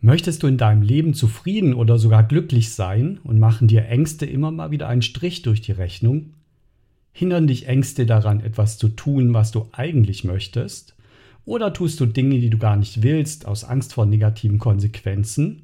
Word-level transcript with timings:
Möchtest 0.00 0.42
du 0.42 0.46
in 0.46 0.58
deinem 0.58 0.82
Leben 0.82 1.14
zufrieden 1.14 1.74
oder 1.74 1.98
sogar 1.98 2.22
glücklich 2.22 2.70
sein 2.70 3.18
und 3.24 3.38
machen 3.38 3.66
dir 3.66 3.86
Ängste 3.86 4.26
immer 4.26 4.50
mal 4.50 4.70
wieder 4.70 4.88
einen 4.88 5.02
Strich 5.02 5.42
durch 5.42 5.62
die 5.62 5.72
Rechnung? 5.72 6.34
Hindern 7.12 7.46
dich 7.46 7.66
Ängste 7.66 8.04
daran, 8.04 8.40
etwas 8.40 8.76
zu 8.76 8.88
tun, 8.90 9.32
was 9.32 9.52
du 9.52 9.68
eigentlich 9.72 10.22
möchtest? 10.22 10.94
Oder 11.46 11.72
tust 11.72 11.98
du 12.00 12.06
Dinge, 12.06 12.40
die 12.40 12.50
du 12.50 12.58
gar 12.58 12.76
nicht 12.76 13.02
willst, 13.02 13.46
aus 13.46 13.64
Angst 13.64 13.94
vor 13.94 14.04
negativen 14.04 14.58
Konsequenzen? 14.58 15.62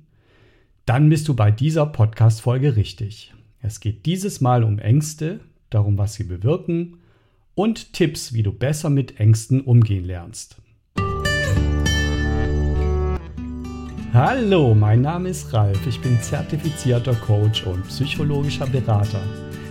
Dann 0.86 1.10
bist 1.10 1.28
du 1.28 1.34
bei 1.34 1.50
dieser 1.50 1.86
Podcast-Folge 1.86 2.76
richtig. 2.76 3.34
Es 3.60 3.80
geht 3.80 4.06
dieses 4.06 4.40
Mal 4.40 4.64
um 4.64 4.78
Ängste, 4.78 5.40
darum, 5.68 5.98
was 5.98 6.14
sie 6.14 6.24
bewirken 6.24 6.98
und 7.54 7.92
Tipps, 7.92 8.32
wie 8.32 8.42
du 8.42 8.52
besser 8.52 8.88
mit 8.88 9.20
Ängsten 9.20 9.60
umgehen 9.60 10.04
lernst. 10.04 10.61
Hallo, 14.14 14.74
mein 14.74 15.00
Name 15.00 15.30
ist 15.30 15.54
Ralf. 15.54 15.86
Ich 15.86 15.98
bin 15.98 16.20
zertifizierter 16.20 17.14
Coach 17.14 17.64
und 17.64 17.88
psychologischer 17.88 18.66
Berater. 18.66 19.22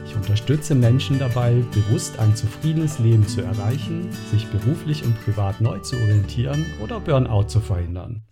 Ich 0.07 0.15
unterstütze 0.15 0.73
Menschen 0.73 1.19
dabei, 1.19 1.63
bewusst 1.71 2.17
ein 2.17 2.35
zufriedenes 2.35 2.97
Leben 2.97 3.27
zu 3.27 3.41
erreichen, 3.41 4.09
sich 4.31 4.47
beruflich 4.47 5.03
und 5.03 5.15
privat 5.23 5.61
neu 5.61 5.77
zu 5.77 5.95
orientieren 5.95 6.65
oder 6.83 6.99
Burnout 6.99 7.49
zu 7.49 7.59
verhindern. 7.59 8.23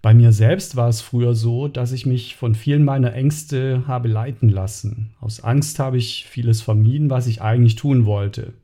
Bei 0.00 0.14
mir 0.14 0.32
selbst 0.32 0.76
war 0.76 0.88
es 0.88 1.02
früher 1.02 1.34
so, 1.34 1.68
dass 1.68 1.92
ich 1.92 2.06
mich 2.06 2.34
von 2.34 2.54
vielen 2.54 2.82
meiner 2.82 3.12
Ängste 3.12 3.86
habe 3.86 4.08
leiten 4.08 4.48
lassen. 4.48 5.10
Aus 5.20 5.44
Angst 5.44 5.78
habe 5.78 5.98
ich 5.98 6.26
vieles 6.26 6.62
vermieden, 6.62 7.10
was 7.10 7.26
ich 7.26 7.42
eigentlich 7.42 7.74
tun 7.74 8.06
wollte. 8.06 8.54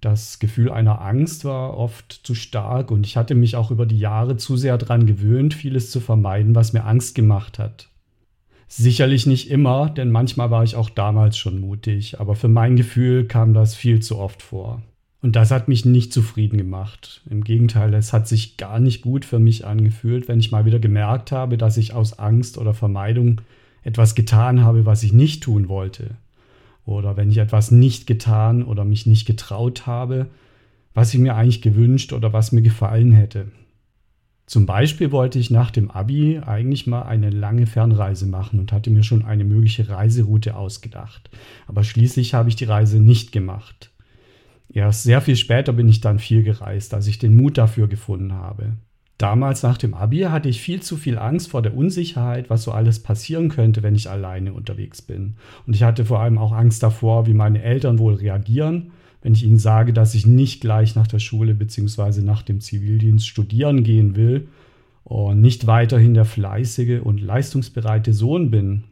Das 0.00 0.38
Gefühl 0.38 0.70
einer 0.70 1.00
Angst 1.00 1.44
war 1.44 1.76
oft 1.76 2.20
zu 2.22 2.34
stark 2.34 2.90
und 2.90 3.04
ich 3.04 3.16
hatte 3.16 3.34
mich 3.34 3.56
auch 3.56 3.70
über 3.70 3.84
die 3.84 3.98
Jahre 3.98 4.36
zu 4.36 4.56
sehr 4.56 4.78
daran 4.78 5.06
gewöhnt, 5.06 5.54
vieles 5.54 5.90
zu 5.90 6.00
vermeiden, 6.00 6.54
was 6.54 6.72
mir 6.72 6.84
Angst 6.84 7.14
gemacht 7.16 7.58
hat. 7.58 7.88
Sicherlich 8.68 9.26
nicht 9.26 9.50
immer, 9.50 9.90
denn 9.90 10.10
manchmal 10.10 10.50
war 10.50 10.62
ich 10.62 10.76
auch 10.76 10.90
damals 10.90 11.36
schon 11.36 11.58
mutig, 11.58 12.20
aber 12.20 12.36
für 12.36 12.48
mein 12.48 12.76
Gefühl 12.76 13.26
kam 13.26 13.54
das 13.54 13.74
viel 13.74 14.00
zu 14.00 14.18
oft 14.18 14.42
vor. 14.42 14.82
Und 15.20 15.34
das 15.34 15.50
hat 15.50 15.66
mich 15.66 15.84
nicht 15.84 16.12
zufrieden 16.12 16.58
gemacht. 16.58 17.22
Im 17.28 17.42
Gegenteil, 17.42 17.92
es 17.94 18.12
hat 18.12 18.28
sich 18.28 18.56
gar 18.56 18.78
nicht 18.78 19.02
gut 19.02 19.24
für 19.24 19.40
mich 19.40 19.66
angefühlt, 19.66 20.28
wenn 20.28 20.38
ich 20.38 20.52
mal 20.52 20.64
wieder 20.64 20.78
gemerkt 20.78 21.32
habe, 21.32 21.56
dass 21.56 21.76
ich 21.76 21.92
aus 21.92 22.20
Angst 22.20 22.56
oder 22.56 22.72
Vermeidung 22.72 23.40
etwas 23.82 24.14
getan 24.14 24.62
habe, 24.62 24.86
was 24.86 25.02
ich 25.02 25.12
nicht 25.12 25.42
tun 25.42 25.68
wollte 25.68 26.16
oder 26.88 27.18
wenn 27.18 27.30
ich 27.30 27.36
etwas 27.36 27.70
nicht 27.70 28.06
getan 28.06 28.62
oder 28.62 28.84
mich 28.86 29.04
nicht 29.04 29.26
getraut 29.26 29.86
habe, 29.86 30.28
was 30.94 31.12
ich 31.12 31.20
mir 31.20 31.36
eigentlich 31.36 31.60
gewünscht 31.60 32.14
oder 32.14 32.32
was 32.32 32.50
mir 32.50 32.62
gefallen 32.62 33.12
hätte. 33.12 33.52
Zum 34.46 34.64
Beispiel 34.64 35.12
wollte 35.12 35.38
ich 35.38 35.50
nach 35.50 35.70
dem 35.70 35.90
Abi 35.90 36.38
eigentlich 36.38 36.86
mal 36.86 37.02
eine 37.02 37.28
lange 37.28 37.66
Fernreise 37.66 38.26
machen 38.26 38.58
und 38.58 38.72
hatte 38.72 38.88
mir 38.88 39.02
schon 39.02 39.22
eine 39.22 39.44
mögliche 39.44 39.90
Reiseroute 39.90 40.56
ausgedacht. 40.56 41.28
Aber 41.66 41.84
schließlich 41.84 42.32
habe 42.32 42.48
ich 42.48 42.56
die 42.56 42.64
Reise 42.64 43.00
nicht 43.00 43.32
gemacht. 43.32 43.92
Erst 44.72 45.02
sehr 45.02 45.20
viel 45.20 45.36
später 45.36 45.74
bin 45.74 45.88
ich 45.88 46.00
dann 46.00 46.18
viel 46.18 46.42
gereist, 46.42 46.94
als 46.94 47.06
ich 47.06 47.18
den 47.18 47.36
Mut 47.36 47.58
dafür 47.58 47.88
gefunden 47.88 48.32
habe. 48.32 48.78
Damals 49.18 49.64
nach 49.64 49.78
dem 49.78 49.94
Abi 49.94 50.20
hatte 50.20 50.48
ich 50.48 50.60
viel 50.60 50.80
zu 50.80 50.96
viel 50.96 51.18
Angst 51.18 51.50
vor 51.50 51.60
der 51.60 51.76
Unsicherheit, 51.76 52.50
was 52.50 52.62
so 52.62 52.70
alles 52.70 53.00
passieren 53.00 53.48
könnte, 53.48 53.82
wenn 53.82 53.96
ich 53.96 54.08
alleine 54.08 54.52
unterwegs 54.52 55.02
bin. 55.02 55.34
Und 55.66 55.74
ich 55.74 55.82
hatte 55.82 56.04
vor 56.04 56.20
allem 56.20 56.38
auch 56.38 56.52
Angst 56.52 56.84
davor, 56.84 57.26
wie 57.26 57.34
meine 57.34 57.60
Eltern 57.60 57.98
wohl 57.98 58.14
reagieren, 58.14 58.92
wenn 59.20 59.32
ich 59.32 59.42
ihnen 59.42 59.58
sage, 59.58 59.92
dass 59.92 60.14
ich 60.14 60.24
nicht 60.24 60.60
gleich 60.60 60.94
nach 60.94 61.08
der 61.08 61.18
Schule 61.18 61.54
bzw. 61.54 62.22
nach 62.22 62.42
dem 62.42 62.60
Zivildienst 62.60 63.26
studieren 63.26 63.82
gehen 63.82 64.14
will 64.14 64.46
und 65.02 65.40
nicht 65.40 65.66
weiterhin 65.66 66.14
der 66.14 66.24
fleißige 66.24 67.00
und 67.02 67.20
leistungsbereite 67.20 68.12
Sohn 68.12 68.52
bin. 68.52 68.84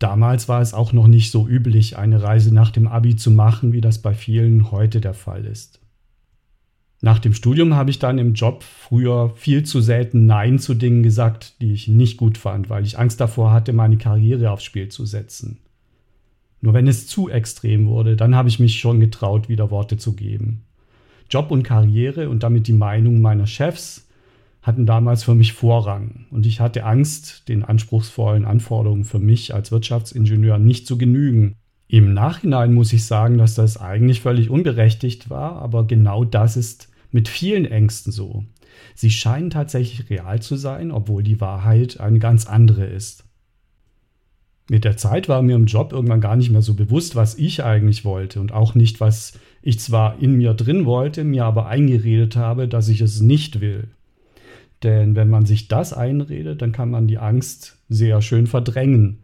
Damals 0.00 0.48
war 0.48 0.62
es 0.62 0.74
auch 0.74 0.92
noch 0.92 1.06
nicht 1.06 1.30
so 1.30 1.46
üblich, 1.46 1.96
eine 1.96 2.22
Reise 2.22 2.52
nach 2.52 2.72
dem 2.72 2.88
Abi 2.88 3.14
zu 3.14 3.30
machen, 3.30 3.72
wie 3.72 3.82
das 3.82 4.02
bei 4.02 4.14
vielen 4.14 4.72
heute 4.72 5.00
der 5.00 5.14
Fall 5.14 5.44
ist. 5.44 5.79
Nach 7.02 7.18
dem 7.18 7.32
Studium 7.32 7.74
habe 7.74 7.90
ich 7.90 7.98
dann 7.98 8.18
im 8.18 8.34
Job 8.34 8.62
früher 8.62 9.30
viel 9.34 9.62
zu 9.62 9.80
selten 9.80 10.26
Nein 10.26 10.58
zu 10.58 10.74
Dingen 10.74 11.02
gesagt, 11.02 11.60
die 11.62 11.72
ich 11.72 11.88
nicht 11.88 12.18
gut 12.18 12.36
fand, 12.36 12.68
weil 12.68 12.84
ich 12.84 12.98
Angst 12.98 13.20
davor 13.20 13.52
hatte, 13.52 13.72
meine 13.72 13.96
Karriere 13.96 14.50
aufs 14.50 14.64
Spiel 14.64 14.88
zu 14.88 15.06
setzen. 15.06 15.58
Nur 16.60 16.74
wenn 16.74 16.86
es 16.86 17.06
zu 17.06 17.30
extrem 17.30 17.86
wurde, 17.86 18.16
dann 18.16 18.34
habe 18.34 18.50
ich 18.50 18.60
mich 18.60 18.78
schon 18.78 19.00
getraut, 19.00 19.48
wieder 19.48 19.70
Worte 19.70 19.96
zu 19.96 20.14
geben. 20.14 20.64
Job 21.30 21.50
und 21.50 21.62
Karriere 21.62 22.28
und 22.28 22.42
damit 22.42 22.66
die 22.66 22.74
Meinung 22.74 23.22
meiner 23.22 23.46
Chefs 23.46 24.06
hatten 24.60 24.84
damals 24.84 25.24
für 25.24 25.34
mich 25.34 25.54
Vorrang 25.54 26.26
und 26.30 26.44
ich 26.44 26.60
hatte 26.60 26.84
Angst, 26.84 27.48
den 27.48 27.64
anspruchsvollen 27.64 28.44
Anforderungen 28.44 29.04
für 29.04 29.18
mich 29.18 29.54
als 29.54 29.72
Wirtschaftsingenieur 29.72 30.58
nicht 30.58 30.86
zu 30.86 30.98
genügen. 30.98 31.54
Im 31.88 32.12
Nachhinein 32.12 32.74
muss 32.74 32.92
ich 32.92 33.06
sagen, 33.06 33.38
dass 33.38 33.54
das 33.54 33.78
eigentlich 33.78 34.20
völlig 34.20 34.50
unberechtigt 34.50 35.30
war, 35.30 35.62
aber 35.62 35.86
genau 35.86 36.24
das 36.26 36.58
ist 36.58 36.89
mit 37.12 37.28
vielen 37.28 37.64
Ängsten 37.64 38.12
so. 38.12 38.44
Sie 38.94 39.10
scheinen 39.10 39.50
tatsächlich 39.50 40.10
real 40.10 40.40
zu 40.40 40.56
sein, 40.56 40.90
obwohl 40.90 41.22
die 41.22 41.40
Wahrheit 41.40 42.00
eine 42.00 42.18
ganz 42.18 42.46
andere 42.46 42.86
ist. 42.86 43.24
Mit 44.70 44.84
der 44.84 44.96
Zeit 44.96 45.28
war 45.28 45.42
mir 45.42 45.56
im 45.56 45.66
Job 45.66 45.92
irgendwann 45.92 46.20
gar 46.20 46.36
nicht 46.36 46.50
mehr 46.50 46.62
so 46.62 46.74
bewusst, 46.74 47.16
was 47.16 47.36
ich 47.36 47.64
eigentlich 47.64 48.04
wollte 48.04 48.40
und 48.40 48.52
auch 48.52 48.76
nicht, 48.76 49.00
was 49.00 49.38
ich 49.62 49.80
zwar 49.80 50.22
in 50.22 50.36
mir 50.36 50.54
drin 50.54 50.86
wollte, 50.86 51.24
mir 51.24 51.44
aber 51.44 51.66
eingeredet 51.66 52.36
habe, 52.36 52.68
dass 52.68 52.88
ich 52.88 53.00
es 53.00 53.20
nicht 53.20 53.60
will. 53.60 53.88
Denn 54.82 55.16
wenn 55.16 55.28
man 55.28 55.44
sich 55.44 55.66
das 55.66 55.92
einredet, 55.92 56.62
dann 56.62 56.72
kann 56.72 56.90
man 56.90 57.08
die 57.08 57.18
Angst 57.18 57.78
sehr 57.88 58.22
schön 58.22 58.46
verdrängen. 58.46 59.18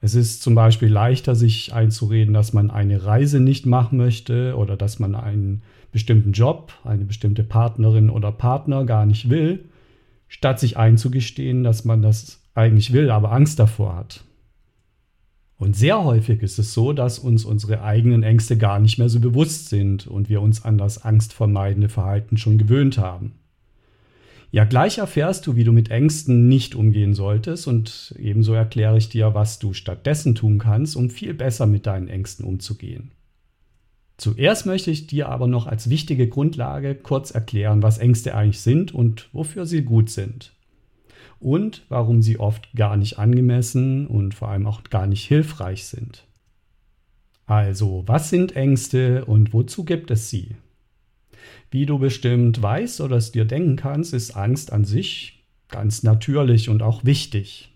Es 0.00 0.14
ist 0.14 0.42
zum 0.42 0.54
Beispiel 0.54 0.88
leichter, 0.88 1.34
sich 1.34 1.74
einzureden, 1.74 2.32
dass 2.32 2.52
man 2.52 2.70
eine 2.70 3.04
Reise 3.04 3.40
nicht 3.40 3.66
machen 3.66 3.98
möchte 3.98 4.56
oder 4.56 4.76
dass 4.76 4.98
man 4.98 5.14
einen 5.14 5.62
bestimmten 5.92 6.32
Job, 6.32 6.72
eine 6.84 7.04
bestimmte 7.04 7.44
Partnerin 7.44 8.10
oder 8.10 8.32
Partner 8.32 8.84
gar 8.84 9.06
nicht 9.06 9.30
will, 9.30 9.64
statt 10.28 10.60
sich 10.60 10.76
einzugestehen, 10.76 11.64
dass 11.64 11.84
man 11.84 12.02
das 12.02 12.42
eigentlich 12.54 12.92
will, 12.92 13.10
aber 13.10 13.32
Angst 13.32 13.58
davor 13.58 13.96
hat. 13.96 14.24
Und 15.58 15.74
sehr 15.74 16.04
häufig 16.04 16.42
ist 16.42 16.58
es 16.58 16.72
so, 16.72 16.92
dass 16.92 17.18
uns 17.18 17.44
unsere 17.44 17.82
eigenen 17.82 18.22
Ängste 18.22 18.56
gar 18.56 18.78
nicht 18.78 18.98
mehr 18.98 19.08
so 19.08 19.18
bewusst 19.18 19.68
sind 19.68 20.06
und 20.06 20.28
wir 20.28 20.40
uns 20.40 20.64
an 20.64 20.78
das 20.78 21.02
angstvermeidende 21.02 21.88
Verhalten 21.88 22.36
schon 22.36 22.58
gewöhnt 22.58 22.96
haben. 22.96 23.32
Ja, 24.50 24.64
gleich 24.64 24.98
erfährst 24.98 25.46
du, 25.46 25.56
wie 25.56 25.64
du 25.64 25.72
mit 25.72 25.90
Ängsten 25.90 26.48
nicht 26.48 26.74
umgehen 26.74 27.12
solltest 27.12 27.66
und 27.66 28.14
ebenso 28.18 28.54
erkläre 28.54 28.96
ich 28.96 29.08
dir, 29.08 29.34
was 29.34 29.58
du 29.58 29.74
stattdessen 29.74 30.34
tun 30.34 30.58
kannst, 30.58 30.96
um 30.96 31.10
viel 31.10 31.34
besser 31.34 31.66
mit 31.66 31.86
deinen 31.86 32.08
Ängsten 32.08 32.46
umzugehen. 32.46 33.10
Zuerst 34.18 34.66
möchte 34.66 34.90
ich 34.90 35.06
dir 35.06 35.28
aber 35.28 35.46
noch 35.46 35.68
als 35.68 35.88
wichtige 35.88 36.28
Grundlage 36.28 36.96
kurz 36.96 37.30
erklären, 37.30 37.84
was 37.84 37.98
Ängste 37.98 38.34
eigentlich 38.34 38.60
sind 38.60 38.92
und 38.92 39.28
wofür 39.32 39.64
sie 39.64 39.82
gut 39.82 40.10
sind. 40.10 40.52
Und 41.38 41.86
warum 41.88 42.20
sie 42.20 42.40
oft 42.40 42.72
gar 42.74 42.96
nicht 42.96 43.20
angemessen 43.20 44.08
und 44.08 44.34
vor 44.34 44.48
allem 44.48 44.66
auch 44.66 44.82
gar 44.82 45.06
nicht 45.06 45.24
hilfreich 45.24 45.84
sind. 45.84 46.26
Also, 47.46 48.02
was 48.06 48.28
sind 48.28 48.56
Ängste 48.56 49.24
und 49.24 49.52
wozu 49.52 49.84
gibt 49.84 50.10
es 50.10 50.28
sie? 50.28 50.56
Wie 51.70 51.86
du 51.86 52.00
bestimmt 52.00 52.60
weißt 52.60 53.00
oder 53.00 53.16
es 53.16 53.30
dir 53.30 53.44
denken 53.44 53.76
kannst, 53.76 54.12
ist 54.14 54.32
Angst 54.32 54.72
an 54.72 54.84
sich 54.84 55.44
ganz 55.68 56.02
natürlich 56.02 56.68
und 56.68 56.82
auch 56.82 57.04
wichtig. 57.04 57.72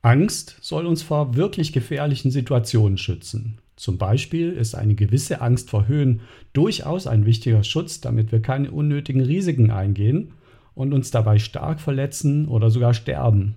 Angst 0.00 0.58
soll 0.60 0.86
uns 0.86 1.02
vor 1.02 1.34
wirklich 1.34 1.72
gefährlichen 1.72 2.30
Situationen 2.30 2.98
schützen. 2.98 3.58
Zum 3.76 3.98
Beispiel 3.98 4.52
ist 4.52 4.74
eine 4.74 4.94
gewisse 4.94 5.42
Angst 5.42 5.70
vor 5.70 5.86
Höhen 5.86 6.22
durchaus 6.54 7.06
ein 7.06 7.26
wichtiger 7.26 7.62
Schutz, 7.62 8.00
damit 8.00 8.32
wir 8.32 8.40
keine 8.40 8.70
unnötigen 8.70 9.20
Risiken 9.20 9.70
eingehen 9.70 10.32
und 10.74 10.94
uns 10.94 11.10
dabei 11.10 11.38
stark 11.38 11.80
verletzen 11.80 12.48
oder 12.48 12.70
sogar 12.70 12.94
sterben. 12.94 13.56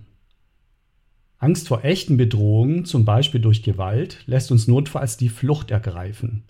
Angst 1.38 1.68
vor 1.68 1.84
echten 1.84 2.18
Bedrohungen, 2.18 2.84
zum 2.84 3.06
Beispiel 3.06 3.40
durch 3.40 3.62
Gewalt, 3.62 4.22
lässt 4.26 4.52
uns 4.52 4.68
notfalls 4.68 5.16
die 5.16 5.30
Flucht 5.30 5.70
ergreifen. 5.70 6.44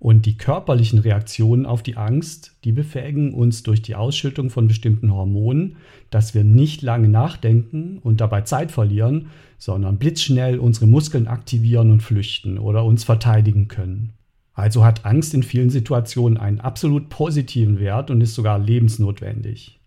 Und 0.00 0.24
die 0.24 0.38
körperlichen 0.38 0.98
Reaktionen 0.98 1.66
auf 1.66 1.82
die 1.82 1.98
Angst, 1.98 2.56
die 2.64 2.72
befähigen 2.72 3.34
uns 3.34 3.62
durch 3.62 3.82
die 3.82 3.94
Ausschüttung 3.94 4.48
von 4.48 4.66
bestimmten 4.66 5.12
Hormonen, 5.12 5.76
dass 6.08 6.34
wir 6.34 6.42
nicht 6.42 6.80
lange 6.80 7.10
nachdenken 7.10 7.98
und 8.02 8.22
dabei 8.22 8.40
Zeit 8.40 8.72
verlieren, 8.72 9.26
sondern 9.58 9.98
blitzschnell 9.98 10.58
unsere 10.58 10.86
Muskeln 10.86 11.28
aktivieren 11.28 11.90
und 11.90 12.02
flüchten 12.02 12.56
oder 12.56 12.82
uns 12.86 13.04
verteidigen 13.04 13.68
können. 13.68 14.14
Also 14.54 14.86
hat 14.86 15.04
Angst 15.04 15.34
in 15.34 15.42
vielen 15.42 15.68
Situationen 15.68 16.38
einen 16.38 16.60
absolut 16.60 17.10
positiven 17.10 17.78
Wert 17.78 18.10
und 18.10 18.22
ist 18.22 18.34
sogar 18.34 18.58
lebensnotwendig. 18.58 19.80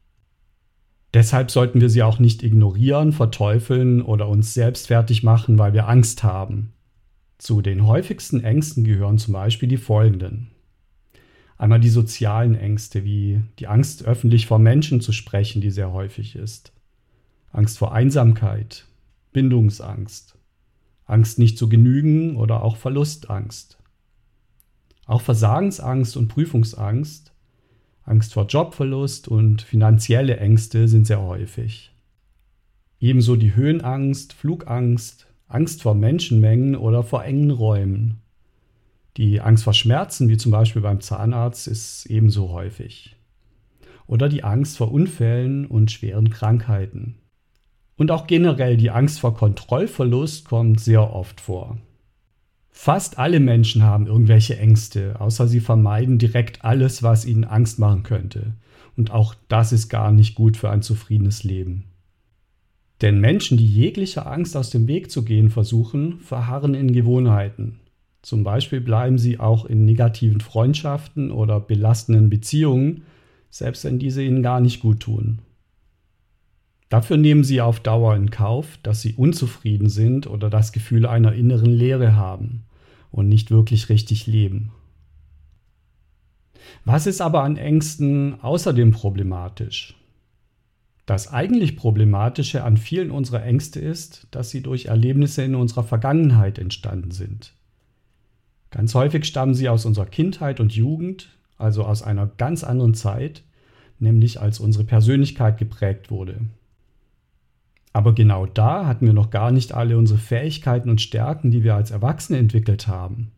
Deshalb 1.15 1.50
sollten 1.50 1.81
wir 1.81 1.89
sie 1.89 2.04
auch 2.04 2.19
nicht 2.19 2.44
ignorieren, 2.44 3.13
verteufeln 3.13 4.04
oder 4.04 4.30
uns 4.30 4.54
selbst 4.54 4.88
fertig 4.88 5.24
machen, 5.24 5.57
weil 5.57 5.74
wir 5.74 5.88
Angst 5.88 6.24
haben. 6.24 6.74
Zu 7.38 7.62
den 7.62 7.85
häufigsten 7.85 8.44
Ängsten 8.44 8.83
gehören 8.83 9.18
zum 9.18 9.33
Beispiel 9.33 9.68
die 9.68 9.77
folgenden. 9.77 10.51
Einmal 11.57 11.80
die 11.80 11.89
sozialen 11.89 12.56
Ängste, 12.56 13.03
wie 13.03 13.41
die 13.59 13.68
Angst, 13.68 14.03
öffentlich 14.03 14.47
vor 14.47 14.59
Menschen 14.59 15.01
zu 15.01 15.12
sprechen, 15.12 15.62
die 15.62 15.71
sehr 15.71 15.91
häufig 15.91 16.35
ist. 16.35 16.74
Angst 17.51 17.77
vor 17.77 17.94
Einsamkeit, 17.94 18.85
Bindungsangst, 19.31 20.38
Angst 21.06 21.39
nicht 21.39 21.57
zu 21.57 21.69
genügen 21.69 22.35
oder 22.38 22.63
auch 22.63 22.77
Verlustangst. 22.77 23.77
Auch 25.06 25.21
Versagensangst 25.21 26.18
und 26.18 26.29
Prüfungsangst, 26.29 27.33
Angst 28.03 28.33
vor 28.33 28.47
Jobverlust 28.47 29.27
und 29.27 29.62
finanzielle 29.62 30.38
Ängste 30.38 30.88
sind 30.88 31.06
sehr 31.06 31.21
häufig. 31.21 31.94
Ebenso 33.00 33.36
die 33.36 33.56
Höhenangst, 33.56 34.33
Flugangst, 34.33 35.27
Angst 35.53 35.83
vor 35.83 35.94
Menschenmengen 35.94 36.75
oder 36.75 37.03
vor 37.03 37.23
engen 37.23 37.51
Räumen. 37.51 38.21
Die 39.17 39.39
Angst 39.39 39.63
vor 39.63 39.73
Schmerzen, 39.73 40.27
wie 40.27 40.38
zum 40.38 40.51
Beispiel 40.51 40.81
beim 40.81 41.00
Zahnarzt, 41.00 41.67
ist 41.67 42.07
ebenso 42.07 42.50
häufig. 42.50 43.15
Oder 44.07 44.29
die 44.29 44.44
Angst 44.44 44.77
vor 44.77 44.91
Unfällen 44.91 45.67
und 45.67 45.91
schweren 45.91 46.31
Krankheiten. 46.31 47.19
Und 47.95 48.09
auch 48.09 48.25
generell 48.25 48.77
die 48.77 48.89
Angst 48.89 49.19
vor 49.19 49.35
Kontrollverlust 49.35 50.45
kommt 50.45 50.79
sehr 50.79 51.13
oft 51.13 51.39
vor. 51.39 51.77
Fast 52.71 53.19
alle 53.19 53.39
Menschen 53.39 53.83
haben 53.83 54.07
irgendwelche 54.07 54.57
Ängste, 54.57 55.21
außer 55.21 55.47
sie 55.47 55.59
vermeiden 55.59 56.17
direkt 56.17 56.65
alles, 56.65 57.03
was 57.03 57.25
ihnen 57.25 57.44
Angst 57.44 57.77
machen 57.77 58.01
könnte. 58.01 58.53
Und 58.97 59.11
auch 59.11 59.35
das 59.47 59.71
ist 59.71 59.89
gar 59.89 60.11
nicht 60.11 60.33
gut 60.33 60.57
für 60.57 60.71
ein 60.71 60.81
zufriedenes 60.81 61.44
Leben. 61.44 61.92
Denn 63.03 63.19
Menschen, 63.19 63.57
die 63.57 63.67
jeglicher 63.67 64.31
Angst 64.31 64.55
aus 64.55 64.69
dem 64.69 64.88
Weg 64.88 65.11
zu 65.11 65.25
gehen 65.25 65.50
versuchen, 65.50 66.19
verharren 66.21 66.73
in 66.73 66.94
Gewohnheiten. 66.94 67.81
Zum 68.21 68.45
Beispiel 68.45 68.79
bleiben 68.79 69.17
sie 69.17 69.41
auch 69.41 69.65
in 69.65 69.83
negativen 69.83 70.39
Freundschaften 70.39 71.29
oder 71.29 71.59
belastenden 71.59 72.29
Beziehungen, 72.29 73.03
selbst 73.50 73.83
wenn 73.83 74.00
diese 74.00 74.23
ihnen 74.23 74.41
gar 74.41 74.61
nicht 74.61 74.79
gut 74.79 75.01
tun. 75.01 75.39
Dafür 76.88 77.17
nehmen 77.17 77.44
sie 77.44 77.59
auf 77.59 77.81
Dauer 77.81 78.15
in 78.15 78.31
Kauf, 78.31 78.79
dass 78.83 79.01
sie 79.01 79.15
unzufrieden 79.15 79.89
sind 79.89 80.25
oder 80.25 80.50
das 80.50 80.71
Gefühl 80.71 81.05
einer 81.05 81.33
inneren 81.33 81.71
Leere 81.71 82.15
haben 82.15 82.63
und 83.11 83.27
nicht 83.27 83.51
wirklich 83.51 83.89
richtig 83.89 84.27
leben. 84.27 84.71
Was 86.85 87.05
ist 87.05 87.19
aber 87.19 87.44
an 87.44 87.57
Ängsten 87.57 88.39
außerdem 88.41 88.91
problematisch? 88.91 89.94
Das 91.05 91.33
eigentlich 91.33 91.75
Problematische 91.75 92.63
an 92.63 92.77
vielen 92.77 93.11
unserer 93.11 93.44
Ängste 93.44 93.79
ist, 93.79 94.27
dass 94.31 94.50
sie 94.50 94.61
durch 94.61 94.85
Erlebnisse 94.85 95.44
in 95.44 95.55
unserer 95.55 95.83
Vergangenheit 95.83 96.57
entstanden 96.57 97.11
sind. 97.11 97.53
Ganz 98.71 98.95
häufig 98.95 99.25
stammen 99.25 99.53
sie 99.53 99.69
aus 99.69 99.85
unserer 99.85 100.05
Kindheit 100.05 100.59
und 100.59 100.73
Jugend, 100.73 101.29
also 101.57 101.83
aus 101.83 102.01
einer 102.01 102.27
ganz 102.38 102.63
anderen 102.63 102.94
Zeit, 102.94 103.44
nämlich 104.00 104.39
als 104.39 104.59
unsere 104.59 104.83
Persönlichkeit 104.83 105.57
geprägt 105.57 106.09
wurde. 106.09 106.41
Aber 107.91 108.15
genau 108.15 108.47
da 108.47 108.88
hatten 108.88 109.05
wir 109.05 109.13
noch 109.13 109.29
gar 109.29 109.51
nicht 109.51 109.73
alle 109.73 109.97
unsere 109.97 110.17
Fähigkeiten 110.17 110.89
und 110.89 111.01
Stärken, 111.01 111.51
die 111.51 111.63
wir 111.63 111.75
als 111.75 111.91
Erwachsene 111.91 112.39
entwickelt 112.39 112.88
haben. 112.88 113.31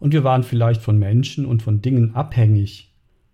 Und 0.00 0.12
wir 0.12 0.24
waren 0.24 0.42
vielleicht 0.42 0.82
von 0.82 0.98
Menschen 0.98 1.46
und 1.46 1.62
von 1.62 1.80
Dingen 1.80 2.14
abhängig, 2.16 2.89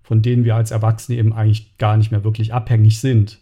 von 0.06 0.22
denen 0.22 0.44
wir 0.44 0.54
als 0.54 0.70
Erwachsene 0.70 1.18
eben 1.18 1.32
eigentlich 1.32 1.78
gar 1.78 1.96
nicht 1.96 2.12
mehr 2.12 2.22
wirklich 2.22 2.54
abhängig 2.54 3.00
sind. 3.00 3.40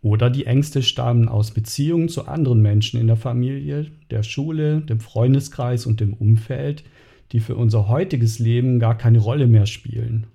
Oder 0.00 0.30
die 0.30 0.46
Ängste 0.46 0.80
stammen 0.80 1.26
aus 1.28 1.50
Beziehungen 1.50 2.08
zu 2.08 2.28
anderen 2.28 2.62
Menschen 2.62 3.00
in 3.00 3.08
der 3.08 3.16
Familie, 3.16 3.90
der 4.12 4.22
Schule, 4.22 4.80
dem 4.82 5.00
Freundeskreis 5.00 5.86
und 5.86 5.98
dem 5.98 6.14
Umfeld, 6.14 6.84
die 7.32 7.40
für 7.40 7.56
unser 7.56 7.88
heutiges 7.88 8.38
Leben 8.38 8.78
gar 8.78 8.96
keine 8.96 9.18
Rolle 9.18 9.48
mehr 9.48 9.66
spielen. 9.66 10.28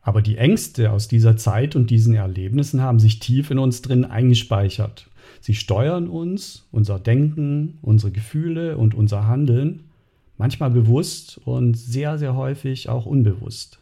Aber 0.00 0.22
die 0.22 0.38
Ängste 0.38 0.92
aus 0.92 1.08
dieser 1.08 1.36
Zeit 1.36 1.76
und 1.76 1.90
diesen 1.90 2.14
Erlebnissen 2.14 2.80
haben 2.80 2.98
sich 2.98 3.18
tief 3.18 3.50
in 3.50 3.58
uns 3.58 3.82
drin 3.82 4.06
eingespeichert. 4.06 5.10
Sie 5.42 5.54
steuern 5.54 6.08
uns, 6.08 6.66
unser 6.70 6.98
Denken, 6.98 7.76
unsere 7.82 8.12
Gefühle 8.12 8.78
und 8.78 8.94
unser 8.94 9.26
Handeln, 9.26 9.90
manchmal 10.38 10.70
bewusst 10.70 11.38
und 11.44 11.76
sehr, 11.76 12.16
sehr 12.16 12.34
häufig 12.34 12.88
auch 12.88 13.04
unbewusst. 13.04 13.80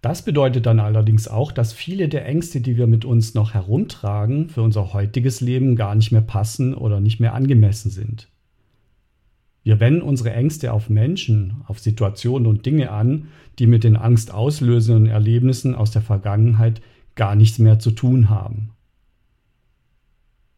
Das 0.00 0.22
bedeutet 0.24 0.64
dann 0.64 0.80
allerdings 0.80 1.28
auch, 1.28 1.52
dass 1.52 1.74
viele 1.74 2.08
der 2.08 2.24
Ängste, 2.24 2.60
die 2.60 2.76
wir 2.78 2.86
mit 2.86 3.04
uns 3.04 3.34
noch 3.34 3.52
herumtragen, 3.52 4.48
für 4.48 4.62
unser 4.62 4.94
heutiges 4.94 5.42
Leben 5.42 5.76
gar 5.76 5.94
nicht 5.94 6.10
mehr 6.10 6.22
passen 6.22 6.74
oder 6.74 7.00
nicht 7.00 7.20
mehr 7.20 7.34
angemessen 7.34 7.90
sind. 7.90 8.28
Wir 9.62 9.78
wenden 9.78 10.00
unsere 10.00 10.32
Ängste 10.32 10.72
auf 10.72 10.88
Menschen, 10.88 11.62
auf 11.66 11.78
Situationen 11.78 12.46
und 12.46 12.64
Dinge 12.64 12.90
an, 12.90 13.28
die 13.58 13.66
mit 13.66 13.84
den 13.84 13.96
angstauslösenden 13.96 15.06
Erlebnissen 15.06 15.74
aus 15.74 15.90
der 15.90 16.00
Vergangenheit 16.00 16.80
gar 17.14 17.34
nichts 17.34 17.58
mehr 17.58 17.78
zu 17.78 17.90
tun 17.90 18.30
haben. 18.30 18.70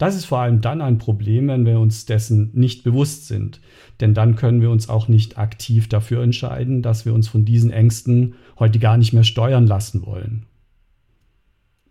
Das 0.02 0.16
ist 0.16 0.25
vor 0.25 0.40
allem 0.40 0.60
dann 0.60 0.81
ein 0.81 0.99
Problem, 0.99 1.46
wenn 1.46 1.64
wir 1.64 1.78
uns 1.78 2.06
dessen 2.06 2.50
nicht 2.54 2.82
bewusst 2.82 3.28
sind, 3.28 3.60
denn 4.00 4.14
dann 4.14 4.34
können 4.34 4.60
wir 4.60 4.69
uns 4.69 4.88
auch 4.88 5.06
nicht 5.06 5.38
aktiv 5.38 5.88
dafür 5.88 6.25
entscheiden, 6.25 6.82
dass 6.82 7.06
wir 7.06 7.14
uns 7.14 7.28
von 7.28 7.44
diesen 7.44 7.70
Ängsten 7.70 8.34
heute 8.58 8.81
gar 8.81 8.96
nicht 8.96 9.12
mehr 9.12 9.22
steuern 9.22 9.64
lassen 9.64 10.04
wollen. 10.04 10.46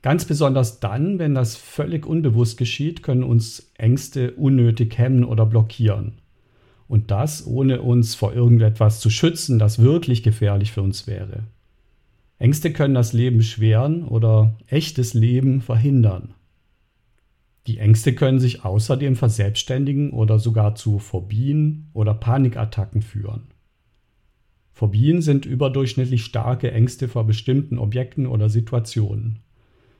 Ganz 0.01 0.25
besonders 0.25 0.81
dann, 0.81 1.19
wenn 1.19 1.35
das 1.35 1.55
völlig 1.55 2.05
unbewusst 2.05 2.57
geschieht, 2.57 3.01
können 3.01 3.23
uns 3.23 3.71
Ängste 3.77 4.31
unnötig 4.31 4.97
hemmen 4.97 5.23
oder 5.23 5.45
blockieren. 5.45 6.15
Und 6.89 7.11
das 7.11 7.47
ohne 7.47 7.81
uns 7.81 8.13
vor 8.13 8.33
irgendetwas 8.33 8.99
zu 8.99 9.09
schützen, 9.09 9.57
das 9.57 9.79
wirklich 9.79 10.21
gefährlich 10.21 10.73
für 10.73 10.81
uns 10.81 11.07
wäre. 11.07 11.43
Ängste 12.39 12.73
können 12.73 12.93
das 12.93 13.13
Leben 13.13 13.37
beschweren 13.37 14.03
oder 14.03 14.57
echtes 14.67 15.13
Leben 15.13 15.61
verhindern. 15.61 16.33
Die 17.67 17.77
Ängste 17.77 18.13
können 18.13 18.39
sich 18.39 18.65
außerdem 18.65 19.15
verselbstständigen 19.15 20.11
oder 20.11 20.39
sogar 20.39 20.75
zu 20.75 20.97
Phobien 20.97 21.89
oder 21.93 22.13
Panikattacken 22.13 23.01
führen. 23.01 23.43
Phobien 24.71 25.21
sind 25.21 25.45
überdurchschnittlich 25.45 26.25
starke 26.25 26.71
Ängste 26.71 27.07
vor 27.07 27.27
bestimmten 27.27 27.77
Objekten 27.77 28.25
oder 28.25 28.49
Situationen. 28.49 29.39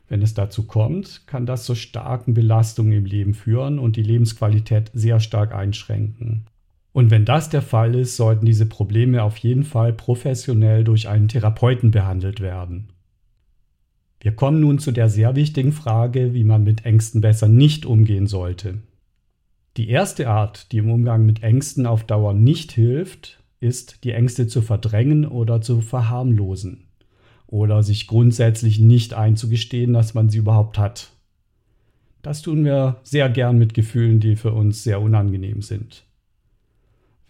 Wenn 0.08 0.24
es 0.24 0.34
dazu 0.34 0.66
kommt, 0.66 1.28
kann 1.28 1.46
das 1.46 1.66
zu 1.66 1.75
starken 1.75 2.34
Belastungen 2.34 2.94
im 2.94 3.06
Leben 3.06 3.34
führen 3.34 3.80
und 3.80 3.96
die 3.96 4.04
Lebensqualität 4.04 4.90
sehr 4.94 5.19
stark 5.19 5.54
einschränken. 5.54 6.48
Und 6.94 7.12
wenn 7.12 7.25
das 7.25 7.50
der 7.50 7.62
Fall 7.62 7.96
ist, 7.96 8.18
sollten 8.18 8.46
diese 8.46 8.66
Probleme 8.66 9.24
auf 9.24 9.38
jeden 9.38 9.64
Fall 9.64 9.94
professionell 9.94 10.84
durch 10.84 11.07
einen 11.07 11.28
Therapeuten 11.28 11.92
behandelt 11.92 12.42
werden. 12.42 12.90
Wir 14.21 14.33
kommen 14.33 14.59
nun 14.59 14.77
zu 14.77 14.91
der 14.91 15.09
sehr 15.09 15.35
wichtigen 15.35 15.71
Frage, 15.71 16.35
wie 16.35 16.44
man 16.44 16.63
mit 16.63 16.85
Ängsten 16.85 17.21
besser 17.21 17.49
nicht 17.49 17.87
umgehen 17.87 18.28
sollte. 18.28 18.78
Die 19.78 19.90
erste 19.90 20.30
Art, 20.30 20.71
die 20.71 20.78
im 20.78 20.92
Umgang 20.92 21.25
mit 21.25 21.42
Ängsten 21.42 21.87
auf 21.87 22.04
Dauer 22.04 22.33
nicht 22.33 22.71
hilft, 22.71 23.42
ist, 23.59 24.04
die 24.04 24.11
Ängste 24.11 24.45
zu 24.45 24.61
verdrängen 24.61 25.25
oder 25.25 25.61
zu 25.61 25.81
verharmlosen 25.81 26.85
oder 27.47 27.81
sich 27.81 28.06
grundsätzlich 28.06 28.80
nicht 28.80 29.16
einzugestehen, 29.16 29.94
dass 29.94 30.13
man 30.13 30.30
sie 30.30 30.37
überhaupt 30.37 30.78
hat. 30.78 31.13
Das 32.21 32.44
tun 32.44 32.63
wir 32.63 32.97
sehr 33.04 33.28
gern 33.30 33.57
mit 33.57 33.73
Gefühlen, 33.73 34.19
die 34.19 34.35
für 34.35 34.54
uns 34.54 34.83
sehr 34.83 35.01
unangenehm 35.01 35.63
sind. 35.63 36.06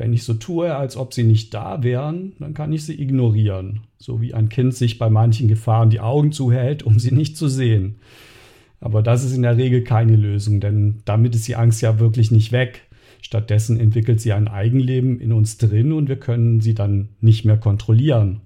Wenn 0.02 0.14
ich 0.14 0.24
so 0.24 0.34
tue, 0.34 0.76
als 0.76 0.98
ob 0.98 1.14
sie 1.14 1.22
nicht 1.22 1.54
da 1.54 1.84
wären, 1.84 2.34
dann 2.40 2.56
kann 2.56 2.74
ich 2.74 2.88
sie 2.88 3.00
ignorieren, 3.00 3.82
so 4.00 4.20
wie 4.20 4.34
ein 4.34 4.50
Kind 4.50 4.74
sich 4.74 4.98
bei 4.98 5.12
manchen 5.12 5.48
Gefahren 5.48 5.92
die 5.92 6.00
Augen 6.00 6.32
zuhält, 6.32 6.82
um 6.82 6.98
sie 6.98 7.12
nicht 7.14 7.38
zu 7.38 7.48
sehen. 7.48 7.98
Aber 8.80 9.04
das 9.04 9.24
ist 9.24 9.36
in 9.36 9.44
der 9.44 9.58
Regel 9.58 9.84
keine 9.84 10.16
Lösung, 10.16 10.60
denn 10.60 11.04
damit 11.06 11.36
ist 11.36 11.48
die 11.48 11.56
Angst 11.56 11.84
ja 11.84 12.00
wirklich 12.00 12.32
nicht 12.32 12.52
weg. 12.52 12.82
Stattdessen 13.22 13.80
entwickelt 13.80 14.20
sie 14.20 14.34
ein 14.34 14.48
Eigenleben 14.48 15.20
in 15.20 15.32
uns 15.32 15.60
drin 15.60 15.92
und 15.92 16.10
wir 16.10 16.18
können 16.18 16.62
sie 16.62 16.74
dann 16.74 17.10
nicht 17.20 17.46
mehr 17.46 17.58
kontrollieren. 17.58 18.42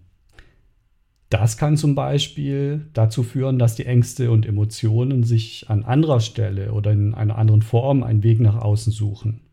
Das 1.30 1.56
kann 1.56 1.78
zum 1.78 1.96
Beispiel 1.96 2.88
dazu 2.92 3.24
führen, 3.24 3.60
dass 3.60 3.76
die 3.76 3.86
Ängste 3.86 4.30
und 4.30 4.46
Emotionen 4.46 5.24
sich 5.24 5.70
an 5.70 5.86
anderer 5.86 6.20
Stelle 6.20 6.74
oder 6.74 6.92
in 6.92 7.14
einer 7.14 7.38
anderen 7.38 7.62
Form 7.62 8.04
einen 8.04 8.24
Weg 8.24 8.42
nach 8.42 8.58
außen 8.58 8.92
suchen. 8.92 9.45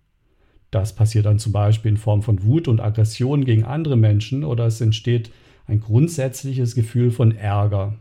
Das 0.73 0.95
passiert 0.95 1.27
dann 1.27 1.39
zum 1.39 1.53
Beispiel 1.53 1.91
in 1.91 1.99
Form 1.99 2.23
von 2.23 2.43
Wut 2.43 2.67
und 2.67 2.81
Aggression 2.81 3.45
gegen 3.45 3.63
andere 3.63 3.97
Menschen 3.97 4.43
oder 4.43 4.67
es 4.67 4.81
entsteht 4.81 5.31
ein 5.67 5.81
grundsätzliches 5.81 6.75
Gefühl 6.75 7.11
von 7.11 7.31
Ärger. 7.37 7.99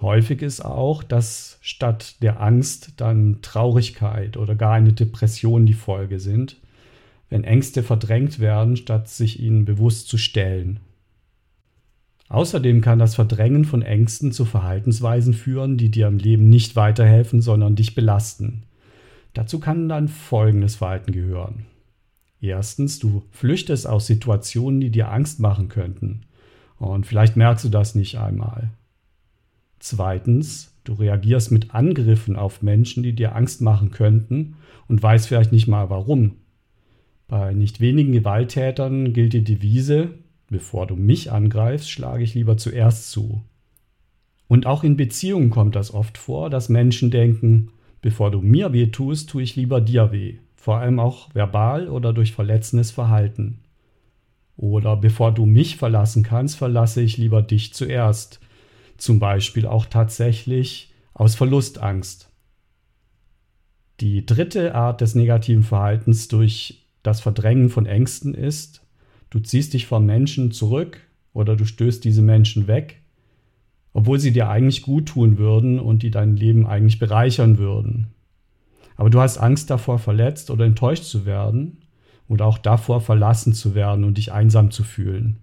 Häufig 0.00 0.42
ist 0.42 0.64
auch, 0.64 1.04
dass 1.04 1.58
statt 1.62 2.16
der 2.20 2.40
Angst 2.40 2.94
dann 2.96 3.38
Traurigkeit 3.42 4.36
oder 4.36 4.56
gar 4.56 4.74
eine 4.74 4.92
Depression 4.92 5.66
die 5.66 5.72
Folge 5.72 6.18
sind, 6.18 6.56
wenn 7.30 7.44
Ängste 7.44 7.84
verdrängt 7.84 8.40
werden, 8.40 8.76
statt 8.76 9.08
sich 9.08 9.38
ihnen 9.38 9.64
bewusst 9.64 10.08
zu 10.08 10.18
stellen. 10.18 10.80
Außerdem 12.28 12.80
kann 12.80 12.98
das 12.98 13.14
Verdrängen 13.14 13.64
von 13.64 13.82
Ängsten 13.82 14.32
zu 14.32 14.44
Verhaltensweisen 14.44 15.32
führen, 15.32 15.76
die 15.76 15.90
dir 15.90 16.08
im 16.08 16.18
Leben 16.18 16.50
nicht 16.50 16.74
weiterhelfen, 16.74 17.40
sondern 17.40 17.76
dich 17.76 17.94
belasten. 17.94 18.64
Dazu 19.34 19.60
kann 19.60 19.88
dann 19.88 20.08
folgendes 20.08 20.76
Verhalten 20.76 21.12
gehören. 21.12 21.66
Erstens, 22.40 22.98
du 22.98 23.22
flüchtest 23.30 23.86
aus 23.86 24.06
Situationen, 24.06 24.80
die 24.80 24.90
dir 24.90 25.10
Angst 25.10 25.40
machen 25.40 25.68
könnten. 25.68 26.22
Und 26.78 27.06
vielleicht 27.06 27.36
merkst 27.36 27.64
du 27.64 27.68
das 27.68 27.94
nicht 27.94 28.18
einmal. 28.18 28.70
Zweitens, 29.78 30.74
du 30.84 30.94
reagierst 30.94 31.52
mit 31.52 31.74
Angriffen 31.74 32.36
auf 32.36 32.62
Menschen, 32.62 33.02
die 33.02 33.14
dir 33.14 33.36
Angst 33.36 33.60
machen 33.60 33.90
könnten 33.90 34.56
und 34.88 35.02
weißt 35.02 35.28
vielleicht 35.28 35.52
nicht 35.52 35.68
mal 35.68 35.90
warum. 35.90 36.36
Bei 37.28 37.54
nicht 37.54 37.80
wenigen 37.80 38.12
Gewalttätern 38.12 39.12
gilt 39.12 39.32
die 39.32 39.44
Devise, 39.44 40.10
bevor 40.48 40.86
du 40.86 40.96
mich 40.96 41.32
angreifst, 41.32 41.90
schlage 41.90 42.24
ich 42.24 42.34
lieber 42.34 42.56
zuerst 42.58 43.10
zu. 43.10 43.42
Und 44.48 44.66
auch 44.66 44.84
in 44.84 44.96
Beziehungen 44.96 45.50
kommt 45.50 45.76
das 45.76 45.94
oft 45.94 46.18
vor, 46.18 46.50
dass 46.50 46.68
Menschen 46.68 47.10
denken, 47.10 47.70
bevor 48.02 48.30
du 48.30 48.42
mir 48.42 48.74
weh 48.74 48.88
tust, 48.88 49.30
tue 49.30 49.42
ich 49.42 49.56
lieber 49.56 49.80
dir 49.80 50.12
weh 50.12 50.36
vor 50.62 50.76
allem 50.76 51.00
auch 51.00 51.34
verbal 51.34 51.88
oder 51.88 52.12
durch 52.12 52.30
verletzendes 52.30 52.92
Verhalten. 52.92 53.58
Oder 54.56 54.96
bevor 54.96 55.34
du 55.34 55.44
mich 55.44 55.76
verlassen 55.76 56.22
kannst, 56.22 56.56
verlasse 56.56 57.02
ich 57.02 57.16
lieber 57.16 57.42
dich 57.42 57.74
zuerst. 57.74 58.38
Zum 58.96 59.18
Beispiel 59.18 59.66
auch 59.66 59.86
tatsächlich 59.86 60.94
aus 61.14 61.34
Verlustangst. 61.34 62.30
Die 63.98 64.24
dritte 64.24 64.76
Art 64.76 65.00
des 65.00 65.16
negativen 65.16 65.64
Verhaltens 65.64 66.28
durch 66.28 66.86
das 67.02 67.20
Verdrängen 67.20 67.68
von 67.68 67.86
Ängsten 67.86 68.32
ist, 68.32 68.86
du 69.30 69.40
ziehst 69.40 69.74
dich 69.74 69.88
von 69.88 70.06
Menschen 70.06 70.52
zurück 70.52 71.00
oder 71.32 71.56
du 71.56 71.64
stößt 71.64 72.04
diese 72.04 72.22
Menschen 72.22 72.68
weg, 72.68 73.01
obwohl 73.92 74.18
sie 74.18 74.32
dir 74.32 74.48
eigentlich 74.48 74.82
gut 74.82 75.06
tun 75.06 75.38
würden 75.38 75.78
und 75.78 76.02
die 76.02 76.10
dein 76.10 76.36
Leben 76.36 76.66
eigentlich 76.66 76.98
bereichern 76.98 77.58
würden. 77.58 78.08
Aber 78.96 79.10
du 79.10 79.20
hast 79.20 79.38
Angst 79.38 79.70
davor, 79.70 79.98
verletzt 79.98 80.50
oder 80.50 80.64
enttäuscht 80.64 81.04
zu 81.04 81.26
werden 81.26 81.78
oder 82.28 82.46
auch 82.46 82.58
davor, 82.58 83.00
verlassen 83.00 83.52
zu 83.52 83.74
werden 83.74 84.04
und 84.04 84.18
dich 84.18 84.32
einsam 84.32 84.70
zu 84.70 84.84
fühlen. 84.84 85.38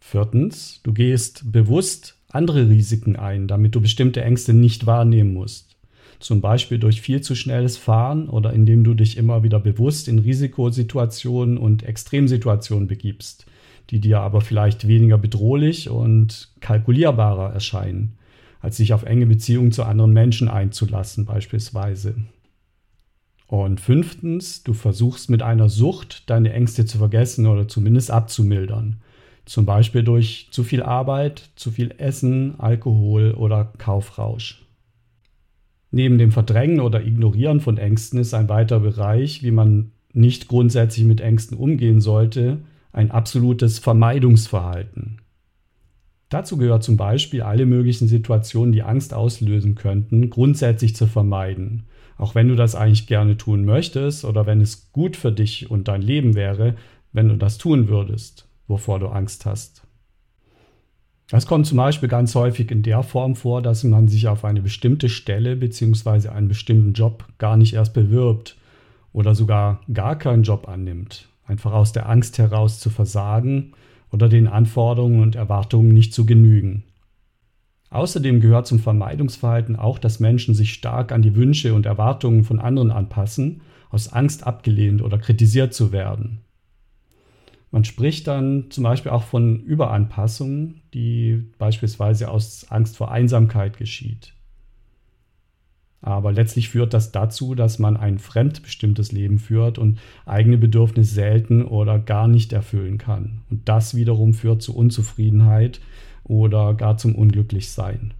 Viertens, 0.00 0.80
du 0.82 0.92
gehst 0.92 1.50
bewusst 1.50 2.18
andere 2.28 2.68
Risiken 2.68 3.16
ein, 3.16 3.48
damit 3.48 3.74
du 3.74 3.80
bestimmte 3.80 4.22
Ängste 4.22 4.52
nicht 4.52 4.86
wahrnehmen 4.86 5.32
musst. 5.32 5.76
Zum 6.20 6.40
Beispiel 6.40 6.78
durch 6.78 7.00
viel 7.00 7.20
zu 7.20 7.34
schnelles 7.34 7.76
Fahren 7.76 8.28
oder 8.28 8.52
indem 8.52 8.84
du 8.84 8.94
dich 8.94 9.16
immer 9.16 9.42
wieder 9.42 9.60
bewusst 9.60 10.08
in 10.08 10.18
Risikosituationen 10.18 11.58
und 11.58 11.82
Extremsituationen 11.82 12.86
begibst, 12.86 13.46
die 13.90 14.00
dir 14.00 14.20
aber 14.20 14.40
vielleicht 14.40 14.88
weniger 14.88 15.18
bedrohlich 15.18 15.88
und 15.88 16.52
kalkulierbarer 16.60 17.52
erscheinen 17.52 18.16
als 18.64 18.78
sich 18.78 18.94
auf 18.94 19.02
enge 19.02 19.26
Beziehungen 19.26 19.72
zu 19.72 19.84
anderen 19.84 20.14
Menschen 20.14 20.48
einzulassen 20.48 21.26
beispielsweise. 21.26 22.14
Und 23.46 23.78
fünftens, 23.78 24.62
du 24.62 24.72
versuchst 24.72 25.28
mit 25.28 25.42
einer 25.42 25.68
Sucht 25.68 26.30
deine 26.30 26.50
Ängste 26.54 26.86
zu 26.86 26.96
vergessen 26.96 27.46
oder 27.46 27.68
zumindest 27.68 28.10
abzumildern. 28.10 29.02
Zum 29.44 29.66
Beispiel 29.66 30.02
durch 30.02 30.48
zu 30.50 30.64
viel 30.64 30.82
Arbeit, 30.82 31.50
zu 31.56 31.70
viel 31.70 31.94
Essen, 31.98 32.58
Alkohol 32.58 33.32
oder 33.32 33.70
Kaufrausch. 33.76 34.64
Neben 35.90 36.16
dem 36.16 36.32
Verdrängen 36.32 36.80
oder 36.80 37.04
Ignorieren 37.04 37.60
von 37.60 37.76
Ängsten 37.76 38.18
ist 38.18 38.32
ein 38.32 38.48
weiterer 38.48 38.80
Bereich, 38.80 39.42
wie 39.42 39.50
man 39.50 39.90
nicht 40.14 40.48
grundsätzlich 40.48 41.04
mit 41.04 41.20
Ängsten 41.20 41.58
umgehen 41.58 42.00
sollte, 42.00 42.60
ein 42.94 43.10
absolutes 43.10 43.78
Vermeidungsverhalten. 43.78 45.20
Dazu 46.30 46.56
gehört 46.56 46.82
zum 46.82 46.96
Beispiel, 46.96 47.42
alle 47.42 47.66
möglichen 47.66 48.08
Situationen, 48.08 48.72
die 48.72 48.82
Angst 48.82 49.12
auslösen 49.12 49.74
könnten, 49.74 50.30
grundsätzlich 50.30 50.96
zu 50.96 51.06
vermeiden. 51.06 51.84
Auch 52.16 52.34
wenn 52.34 52.48
du 52.48 52.56
das 52.56 52.74
eigentlich 52.74 53.06
gerne 53.06 53.36
tun 53.36 53.64
möchtest 53.64 54.24
oder 54.24 54.46
wenn 54.46 54.60
es 54.60 54.90
gut 54.92 55.16
für 55.16 55.32
dich 55.32 55.70
und 55.70 55.88
dein 55.88 56.02
Leben 56.02 56.34
wäre, 56.34 56.76
wenn 57.12 57.28
du 57.28 57.36
das 57.36 57.58
tun 57.58 57.88
würdest, 57.88 58.48
wovor 58.68 58.98
du 58.98 59.08
Angst 59.08 59.46
hast. 59.46 59.82
Das 61.30 61.46
kommt 61.46 61.66
zum 61.66 61.78
Beispiel 61.78 62.08
ganz 62.08 62.34
häufig 62.34 62.70
in 62.70 62.82
der 62.82 63.02
Form 63.02 63.34
vor, 63.34 63.62
dass 63.62 63.82
man 63.82 64.08
sich 64.08 64.28
auf 64.28 64.44
eine 64.44 64.62
bestimmte 64.62 65.08
Stelle 65.08 65.56
bzw. 65.56 66.28
einen 66.28 66.48
bestimmten 66.48 66.92
Job 66.92 67.24
gar 67.38 67.56
nicht 67.56 67.74
erst 67.74 67.94
bewirbt 67.94 68.56
oder 69.12 69.34
sogar 69.34 69.80
gar 69.92 70.18
keinen 70.18 70.42
Job 70.42 70.68
annimmt, 70.68 71.28
einfach 71.46 71.72
aus 71.72 71.92
der 71.92 72.08
Angst 72.08 72.38
heraus 72.38 72.80
zu 72.80 72.90
versagen 72.90 73.72
oder 74.10 74.28
den 74.28 74.46
Anforderungen 74.46 75.20
und 75.22 75.36
Erwartungen 75.36 75.92
nicht 75.92 76.14
zu 76.14 76.26
genügen. 76.26 76.84
Außerdem 77.90 78.40
gehört 78.40 78.66
zum 78.66 78.80
Vermeidungsverhalten 78.80 79.76
auch, 79.76 79.98
dass 79.98 80.20
Menschen 80.20 80.54
sich 80.54 80.72
stark 80.72 81.12
an 81.12 81.22
die 81.22 81.36
Wünsche 81.36 81.74
und 81.74 81.86
Erwartungen 81.86 82.42
von 82.42 82.58
anderen 82.58 82.90
anpassen, 82.90 83.62
aus 83.90 84.12
Angst 84.12 84.46
abgelehnt 84.46 85.00
oder 85.00 85.18
kritisiert 85.18 85.74
zu 85.74 85.92
werden. 85.92 86.40
Man 87.70 87.84
spricht 87.84 88.26
dann 88.26 88.70
zum 88.70 88.84
Beispiel 88.84 89.12
auch 89.12 89.24
von 89.24 89.60
Überanpassungen, 89.60 90.82
die 90.92 91.52
beispielsweise 91.58 92.30
aus 92.30 92.66
Angst 92.70 92.96
vor 92.96 93.10
Einsamkeit 93.10 93.76
geschieht. 93.76 94.33
Aber 96.04 96.32
letztlich 96.32 96.68
führt 96.68 96.92
das 96.92 97.12
dazu, 97.12 97.54
dass 97.54 97.78
man 97.78 97.96
ein 97.96 98.18
fremdbestimmtes 98.18 99.10
Leben 99.10 99.38
führt 99.38 99.78
und 99.78 99.98
eigene 100.26 100.58
Bedürfnisse 100.58 101.14
selten 101.14 101.64
oder 101.64 101.98
gar 101.98 102.28
nicht 102.28 102.52
erfüllen 102.52 102.98
kann. 102.98 103.40
Und 103.48 103.66
das 103.70 103.94
wiederum 103.94 104.34
führt 104.34 104.60
zu 104.60 104.76
Unzufriedenheit 104.76 105.80
oder 106.22 106.74
gar 106.74 106.98
zum 106.98 107.14
Unglücklichsein. 107.14 108.12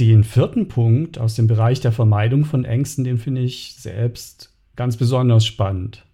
Den 0.00 0.24
vierten 0.24 0.66
Punkt 0.66 1.16
aus 1.16 1.36
dem 1.36 1.46
Bereich 1.46 1.78
der 1.78 1.92
Vermeidung 1.92 2.44
von 2.44 2.64
Ängsten, 2.64 3.04
den 3.04 3.18
finde 3.18 3.42
ich 3.42 3.76
selbst 3.78 4.52
ganz 4.74 4.96
besonders 4.96 5.46
spannend. 5.46 6.04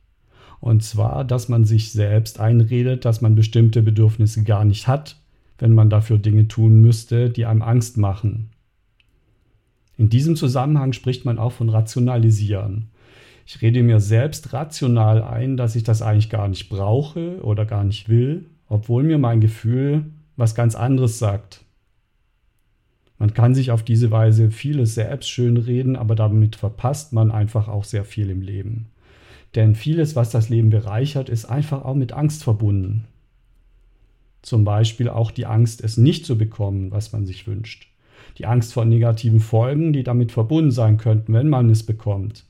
Und 0.61 0.83
zwar, 0.85 1.25
dass 1.25 1.49
man 1.49 1.65
sich 1.65 1.91
selbst 1.91 2.39
einredet, 2.39 3.07
dass 3.07 3.23
man 3.23 3.35
bestimmte 3.35 3.81
Bedürfnisse 3.81 4.45
gar 4.45 4.67
nicht 4.67 4.87
hat, 4.89 5.17
wenn 5.59 5.73
man 5.73 5.89
dafür 5.89 6.19
Dinge 6.19 6.49
tun 6.49 6.83
müsste, 6.83 7.31
die 7.31 7.47
einem 7.47 7.63
Angst 7.63 7.97
machen. 7.97 8.51
In 10.01 10.09
diesem 10.09 10.35
Zusammenhang 10.35 10.95
spricht 10.95 11.27
man 11.27 11.39
auch 11.39 11.53
von 11.53 11.69
Rationalisieren. 11.69 12.89
Ich 13.45 13.61
rede 13.61 13.83
mir 13.83 14.01
selbst 14.01 14.55
rational 14.55 15.23
ein, 15.23 15.59
dass 15.59 15.77
ich 15.77 15.83
das 15.83 16.01
eigentlich 16.01 16.31
gar 16.31 16.49
nicht 16.49 16.71
brauche 16.71 17.45
oder 17.45 17.67
gar 17.67 17.85
nicht 17.85 18.09
will, 18.09 18.47
obwohl 18.67 19.03
mir 19.03 19.19
mein 19.19 19.43
Gefühl 19.43 20.07
was 20.39 20.55
ganz 20.55 20.75
anderes 20.75 21.19
sagt. 21.19 21.67
Man 23.19 23.35
kann 23.35 23.55
sich 23.55 23.73
auf 23.73 23.83
diese 23.83 24.11
Weise 24.11 24.51
vieles 24.51 24.95
selbst 24.95 25.29
schönreden, 25.29 25.97
aber 25.97 26.15
damit 26.15 26.57
verpasst 26.57 27.13
man 27.13 27.31
einfach 27.31 27.69
auch 27.69 27.85
sehr 27.85 28.07
viel 28.07 28.31
im 28.31 28.41
Leben. 28.41 28.87
Denn 29.55 29.75
vieles, 29.75 30.17
was 30.17 30.31
das 30.31 30.49
Leben 30.49 30.71
bereichert, 30.71 31.29
ist 31.29 31.45
einfach 31.45 31.85
auch 31.85 31.95
mit 31.95 32.15
Angst 32.15 32.43
verbunden. 32.43 33.05
Zum 34.41 34.65
Beispiel 34.65 35.11
auch 35.11 35.31
die 35.31 35.45
Angst, 35.45 35.85
es 35.85 35.99
nicht 35.99 36.25
zu 36.25 36.39
bekommen, 36.39 36.91
was 36.91 37.13
man 37.13 37.27
sich 37.27 37.47
wünscht 37.47 37.91
die 38.39 38.47
Angst 38.47 38.73
vor 38.73 38.85
negativen 38.85 39.41
Folgen, 39.41 39.93
die 39.93 40.03
damit 40.03 40.33
verbunden 40.33 40.71
sein 40.71 40.97
könnten, 40.97 41.33
wenn 41.33 41.49
man 41.49 41.71
es 41.71 41.85
bekommt. 41.85 42.45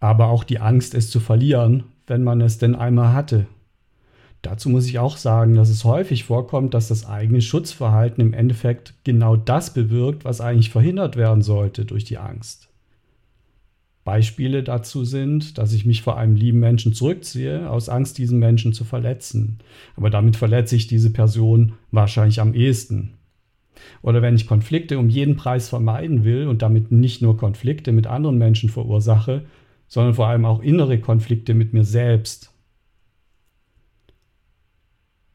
Aber 0.00 0.28
auch 0.28 0.44
die 0.44 0.58
Angst, 0.58 0.94
es 0.94 1.10
zu 1.10 1.20
verlieren, 1.20 1.84
wenn 2.06 2.24
man 2.24 2.40
es 2.40 2.58
denn 2.58 2.74
einmal 2.74 3.12
hatte. 3.12 3.46
Dazu 4.42 4.68
muss 4.68 4.86
ich 4.86 4.98
auch 4.98 5.16
sagen, 5.16 5.54
dass 5.54 5.68
es 5.68 5.84
häufig 5.84 6.24
vorkommt, 6.24 6.74
dass 6.74 6.88
das 6.88 7.06
eigene 7.06 7.40
Schutzverhalten 7.40 8.20
im 8.20 8.32
Endeffekt 8.32 8.94
genau 9.04 9.36
das 9.36 9.72
bewirkt, 9.72 10.24
was 10.24 10.40
eigentlich 10.40 10.70
verhindert 10.70 11.16
werden 11.16 11.42
sollte 11.42 11.84
durch 11.84 12.04
die 12.04 12.18
Angst. 12.18 12.68
Beispiele 14.04 14.64
dazu 14.64 15.04
sind, 15.04 15.58
dass 15.58 15.72
ich 15.72 15.86
mich 15.86 16.02
vor 16.02 16.18
einem 16.18 16.34
lieben 16.34 16.58
Menschen 16.58 16.92
zurückziehe, 16.92 17.70
aus 17.70 17.88
Angst, 17.88 18.18
diesen 18.18 18.40
Menschen 18.40 18.72
zu 18.72 18.84
verletzen. 18.84 19.58
Aber 19.96 20.10
damit 20.10 20.34
verletze 20.34 20.74
ich 20.74 20.88
diese 20.88 21.10
Person 21.10 21.74
wahrscheinlich 21.92 22.40
am 22.40 22.52
ehesten. 22.52 23.14
Oder 24.02 24.22
wenn 24.22 24.34
ich 24.34 24.46
Konflikte 24.46 24.98
um 24.98 25.08
jeden 25.08 25.36
Preis 25.36 25.68
vermeiden 25.68 26.24
will 26.24 26.46
und 26.46 26.62
damit 26.62 26.92
nicht 26.92 27.22
nur 27.22 27.36
Konflikte 27.36 27.92
mit 27.92 28.06
anderen 28.06 28.38
Menschen 28.38 28.68
verursache, 28.68 29.44
sondern 29.88 30.14
vor 30.14 30.26
allem 30.26 30.44
auch 30.44 30.60
innere 30.60 30.98
Konflikte 30.98 31.54
mit 31.54 31.72
mir 31.72 31.84
selbst. 31.84 32.52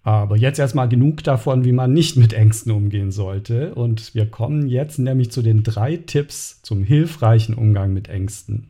Aber 0.08 0.38
jetzt 0.38 0.58
erstmal 0.58 0.88
genug 0.88 1.22
davon, 1.24 1.66
wie 1.66 1.74
man 1.74 1.92
nicht 1.92 2.16
mit 2.16 2.32
Ängsten 2.32 2.72
umgehen 2.72 3.12
sollte. 3.12 3.76
Und 3.76 4.16
wir 4.16 4.26
kommen 4.26 4.70
jetzt 4.70 5.00
nämlich 5.00 5.32
zu 5.32 5.42
den 5.42 5.64
drei 5.64 5.98
Tipps 5.98 6.62
zum 6.62 6.82
hilfreichen 6.82 7.54
Umgang 7.54 7.92
mit 7.92 8.08
Ängsten. 8.08 8.70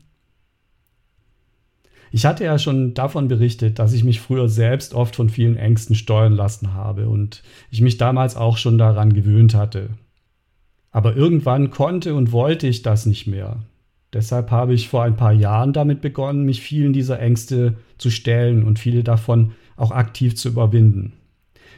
Ich 2.11 2.25
hatte 2.25 2.43
ja 2.43 2.57
schon 2.57 2.93
davon 2.93 3.27
berichtet, 3.27 3.79
dass 3.79 3.93
ich 3.93 4.03
mich 4.03 4.21
früher 4.21 4.49
selbst 4.49 4.93
oft 4.93 5.15
von 5.15 5.29
vielen 5.29 5.57
Ängsten 5.57 5.95
steuern 5.95 6.33
lassen 6.33 6.73
habe 6.73 7.09
und 7.09 7.43
ich 7.69 7.81
mich 7.81 7.97
damals 7.97 8.35
auch 8.35 8.57
schon 8.57 8.77
daran 8.77 9.13
gewöhnt 9.13 9.55
hatte. 9.55 9.89
Aber 10.91 11.15
irgendwann 11.15 11.69
konnte 11.69 12.15
und 12.15 12.31
wollte 12.31 12.67
ich 12.67 12.81
das 12.81 13.05
nicht 13.05 13.27
mehr. 13.27 13.57
Deshalb 14.13 14.51
habe 14.51 14.73
ich 14.73 14.87
vor 14.87 15.03
ein 15.03 15.17
paar 15.17 15.33
Jahren 15.33 15.73
damit 15.73 16.01
begonnen, 16.01 16.45
mich 16.45 16.61
vielen 16.61 16.93
dieser 16.93 17.19
Ängste 17.19 17.75
zu 17.97 18.09
stellen 18.09 18.63
und 18.63 18.79
viele 18.79 19.03
davon 19.03 19.51
auch 19.75 19.91
aktiv 19.91 20.35
zu 20.35 20.49
überwinden. 20.49 21.13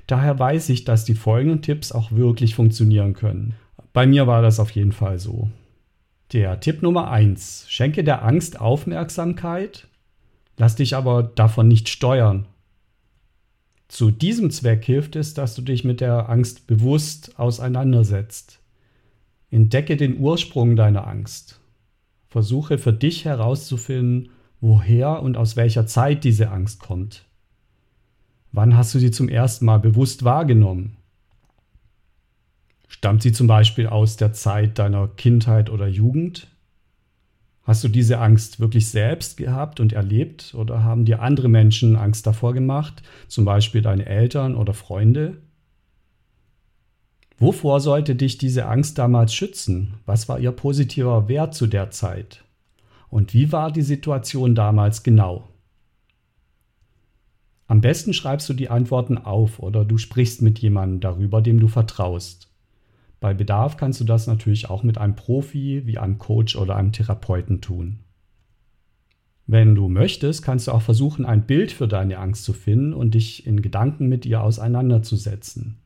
Daher 0.07 0.39
weiß 0.39 0.69
ich, 0.69 0.86
dass 0.86 1.05
die 1.05 1.15
folgenden 1.15 1.62
Tipps 1.62 1.91
auch 1.91 2.12
wirklich 2.12 2.55
funktionieren 2.55 3.13
können. 3.13 3.55
Bei 3.93 4.05
mir 4.05 4.27
war 4.27 4.41
das 4.41 4.59
auf 4.59 4.71
jeden 4.71 4.91
Fall 4.91 5.19
so. 5.19 5.50
Der 6.31 6.59
Tipp 6.59 6.83
Nummer 6.83 7.09
1. 7.09 7.65
Schenke 7.67 8.03
der 8.03 8.24
Angst 8.24 8.62
Aufmerksamkeit 8.62 9.88
Lass 10.60 10.75
dich 10.75 10.94
aber 10.94 11.24
davon 11.24 11.70
nicht 11.70 11.88
steuern. 11.88 12.46
Zu 13.88 14.12
diesem 14.12 14.51
Zweck 14.51 14.84
hilft 14.84 15.16
es, 15.16 15.34
dass 15.34 15.56
du 15.56 15.62
dich 15.62 15.86
mit 15.86 16.01
der 16.01 16.28
Angst 16.28 16.68
bewusst 16.68 17.39
auseinandersetzt. 17.39 18.60
Entdecke 19.50 19.96
den 19.96 20.20
Ursprung 20.20 20.75
deiner 20.75 21.08
Angst. 21.08 21.62
Versuche 22.28 22.78
für 22.78 22.92
dich 22.92 23.24
herauszufinden, 23.24 24.32
woher 24.60 25.24
und 25.24 25.38
aus 25.38 25.56
welcher 25.56 25.88
Zeit 25.88 26.25
diese 26.25 26.51
Angst 26.51 26.82
kommt. 26.82 27.24
Wann 28.51 28.75
hast 28.75 28.94
du 28.94 29.00
sie 29.00 29.12
zum 29.12 29.30
ersten 29.30 29.63
Mal 29.63 29.80
bewusst 29.80 30.25
wahrgenommen? 30.25 30.98
Stammt 32.89 33.22
sie 33.22 33.32
zum 33.32 33.48
Beispiel 33.48 33.88
aus 33.88 34.18
der 34.18 34.34
Zeit 34.34 34.78
deiner 34.78 35.08
Kindheit 35.08 35.70
oder 35.70 35.88
Jugend? 35.88 36.49
Hast 37.70 37.84
du 37.84 37.88
diese 37.88 38.18
Angst 38.18 38.60
wirklich 38.60 38.90
selbst 38.90 39.38
gehabt 39.38 39.80
und 39.80 39.94
erlebt 39.94 40.56
oder 40.56 40.84
haben 40.84 41.06
dir 41.06 41.22
andere 41.22 41.50
Menschen 41.50 41.98
Angst 41.98 42.26
davor 42.26 42.56
gemacht, 42.56 43.04
zum 43.28 43.46
Beispiel 43.46 43.84
deine 43.84 44.08
Eltern 44.08 44.56
oder 44.56 44.74
Freunde? 44.74 45.38
Wovor 47.38 47.80
sollte 47.80 48.16
dich 48.16 48.40
diese 48.40 48.66
Angst 48.66 48.98
damals 48.98 49.36
schützen? 49.36 50.00
Was 50.08 50.28
war 50.28 50.40
ihr 50.40 50.52
positiver 50.52 51.28
Wert 51.30 51.54
zu 51.54 51.68
der 51.68 51.92
Zeit? 51.92 52.44
Und 53.08 53.36
wie 53.36 53.52
war 53.52 53.72
die 53.72 53.84
Situation 53.84 54.56
damals 54.56 55.04
genau? 55.04 55.48
Am 57.68 57.82
besten 57.82 58.14
schreibst 58.14 58.50
du 58.50 58.56
die 58.56 58.70
Antworten 58.70 59.20
auf 59.20 59.60
oder 59.60 59.86
du 59.86 60.00
sprichst 60.00 60.42
mit 60.42 60.58
jemandem 60.58 61.02
darüber, 61.02 61.40
dem 61.44 61.60
du 61.60 61.68
vertraust. 61.68 62.49
Bei 63.20 63.34
Bedarf 63.34 63.78
kannst 63.78 64.00
du 64.00 64.06
das 64.06 64.28
natürlich 64.28 64.70
auch 64.70 64.84
mit 64.84 64.98
einem 64.98 65.16
Profi 65.16 65.84
wie 65.86 65.98
einem 65.98 66.18
Coach 66.18 66.56
oder 66.56 66.76
einem 66.76 66.92
Therapeuten 66.92 67.62
tun. 67.62 68.00
Wenn 69.46 69.74
du 69.74 69.90
möchtest, 69.90 70.44
kannst 70.44 70.68
du 70.68 70.72
auch 70.72 70.82
versuchen, 70.84 71.26
ein 71.26 71.48
Bild 71.48 71.72
für 71.72 71.88
deine 71.88 72.20
Angst 72.20 72.44
zu 72.44 72.54
finden 72.54 72.94
und 72.94 73.16
dich 73.16 73.48
in 73.48 73.62
Gedanken 73.62 74.08
mit 74.08 74.26
ihr 74.26 74.44
auseinanderzusetzen. 74.44 75.80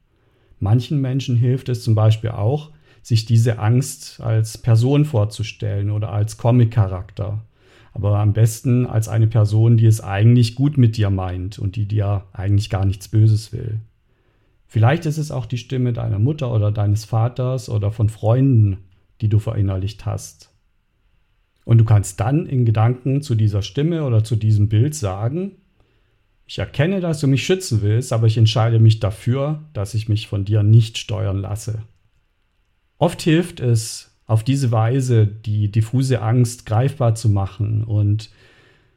Manchen 0.59 0.99
Menschen 0.99 1.37
hilft 1.37 1.69
es 1.69 1.81
zum 1.81 1.95
Beispiel 1.95 2.31
auch, 2.31 2.71
sich 3.01 3.25
diese 3.25 3.59
Angst 3.59 4.21
als 4.21 4.57
Person 4.57 5.05
vorzustellen 5.05 5.91
oder 5.91 6.11
als 6.11 6.37
Comic-Charakter. 6.37 7.45
Aber 7.93 8.19
am 8.19 8.33
besten 8.33 8.85
als 8.85 9.07
eine 9.07 9.27
Person, 9.27 9.77
die 9.77 9.85
es 9.85 10.01
eigentlich 10.01 10.55
gut 10.55 10.77
mit 10.77 10.97
dir 10.97 11.09
meint 11.09 11.59
und 11.59 11.75
die 11.75 11.85
dir 11.85 12.25
eigentlich 12.33 12.69
gar 12.69 12.85
nichts 12.85 13.07
Böses 13.07 13.53
will. 13.53 13.79
Vielleicht 14.73 15.05
ist 15.05 15.19
es 15.19 15.29
auch 15.29 15.45
die 15.45 15.59
Stimme 15.59 15.93
deiner 15.93 16.17
Mutter 16.17 16.51
oder 16.51 16.71
deines 16.71 17.05
Vaters 17.05 17.69
oder 17.69 17.91
von 17.91 18.09
Freunden, 18.09 18.77
die 19.21 19.29
du 19.29 19.37
verinnerlicht 19.37 20.07
hast. 20.07 20.49
Und 21.63 21.77
du 21.77 21.85
kannst 21.85 22.19
dann 22.19 22.47
in 22.47 22.65
Gedanken 22.65 23.21
zu 23.21 23.35
dieser 23.35 23.61
Stimme 23.61 24.03
oder 24.03 24.23
zu 24.23 24.35
diesem 24.35 24.69
Bild 24.69 24.95
sagen, 24.95 25.57
ich 26.47 26.57
erkenne, 26.57 27.01
dass 27.01 27.19
du 27.19 27.27
mich 27.27 27.45
schützen 27.45 27.83
willst, 27.83 28.11
aber 28.11 28.25
ich 28.25 28.35
entscheide 28.35 28.79
mich 28.79 28.99
dafür, 28.99 29.63
dass 29.73 29.93
ich 29.93 30.09
mich 30.09 30.27
von 30.27 30.43
dir 30.43 30.63
nicht 30.63 30.97
steuern 30.97 31.37
lasse. 31.37 31.83
Oft 32.97 33.21
hilft 33.21 33.59
es, 33.59 34.17
auf 34.25 34.43
diese 34.43 34.71
Weise 34.71 35.27
die 35.27 35.69
diffuse 35.69 36.19
Angst 36.23 36.65
greifbar 36.65 37.13
zu 37.13 37.29
machen 37.29 37.83
und 37.83 38.31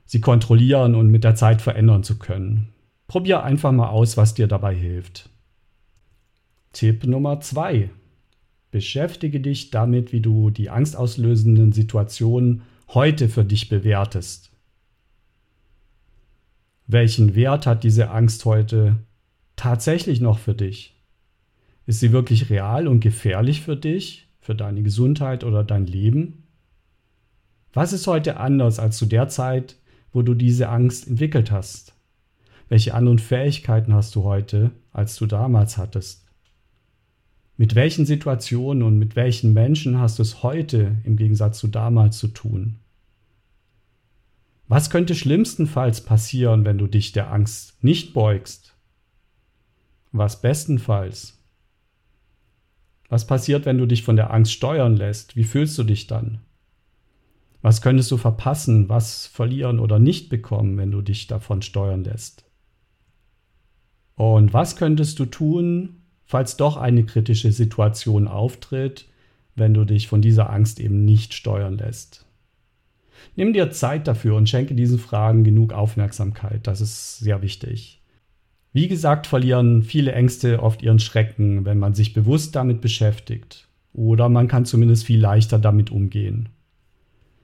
sie 0.07 0.23
kontrollieren 0.23 0.95
und 0.95 1.11
mit 1.11 1.23
der 1.23 1.35
Zeit 1.35 1.61
verändern 1.61 2.03
zu 2.03 2.19
können. 2.19 2.69
Probier 3.09 3.43
einfach 3.43 3.73
mal 3.73 3.91
aus, 3.91 4.17
was 4.17 4.33
dir 4.33 4.47
dabei 4.47 4.75
hilft. 4.75 5.29
Tipp 6.77 7.07
Nummer 7.07 7.41
zwei: 7.41 7.89
Beschäftige 8.71 9.41
dich 9.41 9.71
damit, 9.71 10.13
wie 10.13 10.21
du 10.21 10.51
die 10.51 10.69
angstauslösenden 10.69 11.73
Situationen 11.73 12.65
heute 12.89 13.31
für 13.31 13.47
dich 13.47 13.71
bewertest. 13.71 14.51
Welchen 16.87 17.35
Wert 17.35 17.65
hat 17.65 17.83
diese 17.83 18.11
Angst 18.11 18.45
heute 18.45 18.99
tatsächlich 19.57 20.21
noch 20.21 20.39
für 20.39 20.53
dich? 20.53 21.01
Ist 21.87 22.01
sie 22.01 22.13
wirklich 22.13 22.51
real 22.51 22.89
und 22.89 23.01
gefährlich 23.01 23.63
für 23.63 23.79
dich, 23.79 24.29
für 24.39 24.55
deine 24.55 24.83
Gesundheit 24.83 25.45
oder 25.45 25.65
dein 25.65 25.87
Leben? 25.87 26.45
Was 27.73 27.95
ist 27.95 28.07
heute 28.07 28.37
anders 28.37 28.79
als 28.79 28.99
zu 28.99 29.07
der 29.07 29.29
Zeit, 29.29 29.77
wo 30.13 30.21
du 30.21 30.35
diese 30.35 30.69
Angst 30.69 31.09
entwickelt 31.09 31.51
hast? 31.51 31.95
Welche 32.69 32.93
anderen 32.93 33.19
Fähigkeiten 33.19 33.95
hast 33.95 34.15
du 34.15 34.25
heute, 34.25 34.73
als 34.93 35.17
du 35.17 35.25
damals 35.25 35.79
hattest? 35.79 36.26
Mit 37.57 37.75
welchen 37.75 38.05
Situationen 38.05 38.83
und 38.83 38.99
mit 38.99 39.17
welchen 39.17 39.55
Menschen 39.55 39.99
hast 39.99 40.19
du 40.19 40.23
es 40.23 40.43
heute 40.43 40.97
im 41.05 41.17
Gegensatz 41.17 41.59
zu 41.59 41.69
damals 41.69 42.19
zu 42.19 42.29
tun? 42.29 42.81
Was 44.69 44.91
könnte 44.91 45.15
schlimmstenfalls 45.15 46.03
passieren, 46.03 46.65
wenn 46.65 46.77
du 46.77 46.87
dich 46.87 47.13
der 47.13 47.33
Angst 47.33 47.83
nicht 47.83 48.13
beugst? 48.13 48.75
Was 50.13 50.43
bestenfalls? 50.43 51.39
Was 53.09 53.27
passiert, 53.27 53.65
wenn 53.65 53.79
du 53.79 53.87
dich 53.87 54.03
von 54.03 54.17
der 54.17 54.33
Angst 54.33 54.53
steuern 54.53 54.97
lässt? 54.97 55.37
Wie 55.37 55.45
fühlst 55.45 55.79
du 55.79 55.85
dich 55.85 56.09
dann? 56.09 56.41
Was 57.63 57.81
könntest 57.81 58.11
du 58.11 58.17
verpassen, 58.17 58.89
was 58.89 59.27
verlieren 59.27 59.79
oder 59.79 59.99
nicht 59.99 60.29
bekommen, 60.29 60.77
wenn 60.77 60.91
du 60.91 61.01
dich 61.01 61.27
davon 61.27 61.63
steuern 61.63 62.05
lässt? 62.05 62.45
Und 64.15 64.53
was 64.53 64.77
könntest 64.77 65.19
du 65.19 65.27
tun, 65.27 66.03
falls 66.27 66.57
doch 66.57 66.77
eine 66.77 67.05
kritische 67.05 67.53
Situation 67.53 68.29
auftritt, 68.29 69.07
wenn 69.55 69.73
du 69.73 69.85
dich 69.85 70.09
von 70.09 70.21
dieser 70.21 70.51
Angst 70.51 70.81
eben 70.81 71.05
nicht 71.05 71.33
steuern 71.33 71.79
lässt. 71.79 72.27
Nimm 73.37 73.53
dir 73.53 73.71
Zeit 73.71 74.07
dafür 74.07 74.37
und 74.37 74.49
schenke 74.49 74.75
diesen 74.75 74.99
Fragen 74.99 75.45
genug 75.45 75.73
Aufmerksamkeit. 75.73 76.67
Das 76.67 76.81
ist 76.81 77.19
sehr 77.19 77.43
wichtig. 77.43 78.03
Wie 78.73 78.89
gesagt, 78.89 79.27
verlieren 79.27 79.83
viele 79.83 80.13
Ängste 80.13 80.63
oft 80.63 80.83
ihren 80.83 80.99
Schrecken, 80.99 81.65
wenn 81.65 81.79
man 81.79 81.95
sich 81.95 82.13
bewusst 82.13 82.55
damit 82.55 82.83
beschäftigt. 82.83 83.69
Oder 83.95 84.29
man 84.29 84.49
kann 84.49 84.67
zumindest 84.67 85.05
viel 85.07 85.21
leichter 85.21 85.59
damit 85.59 85.91
umgehen. 85.91 86.51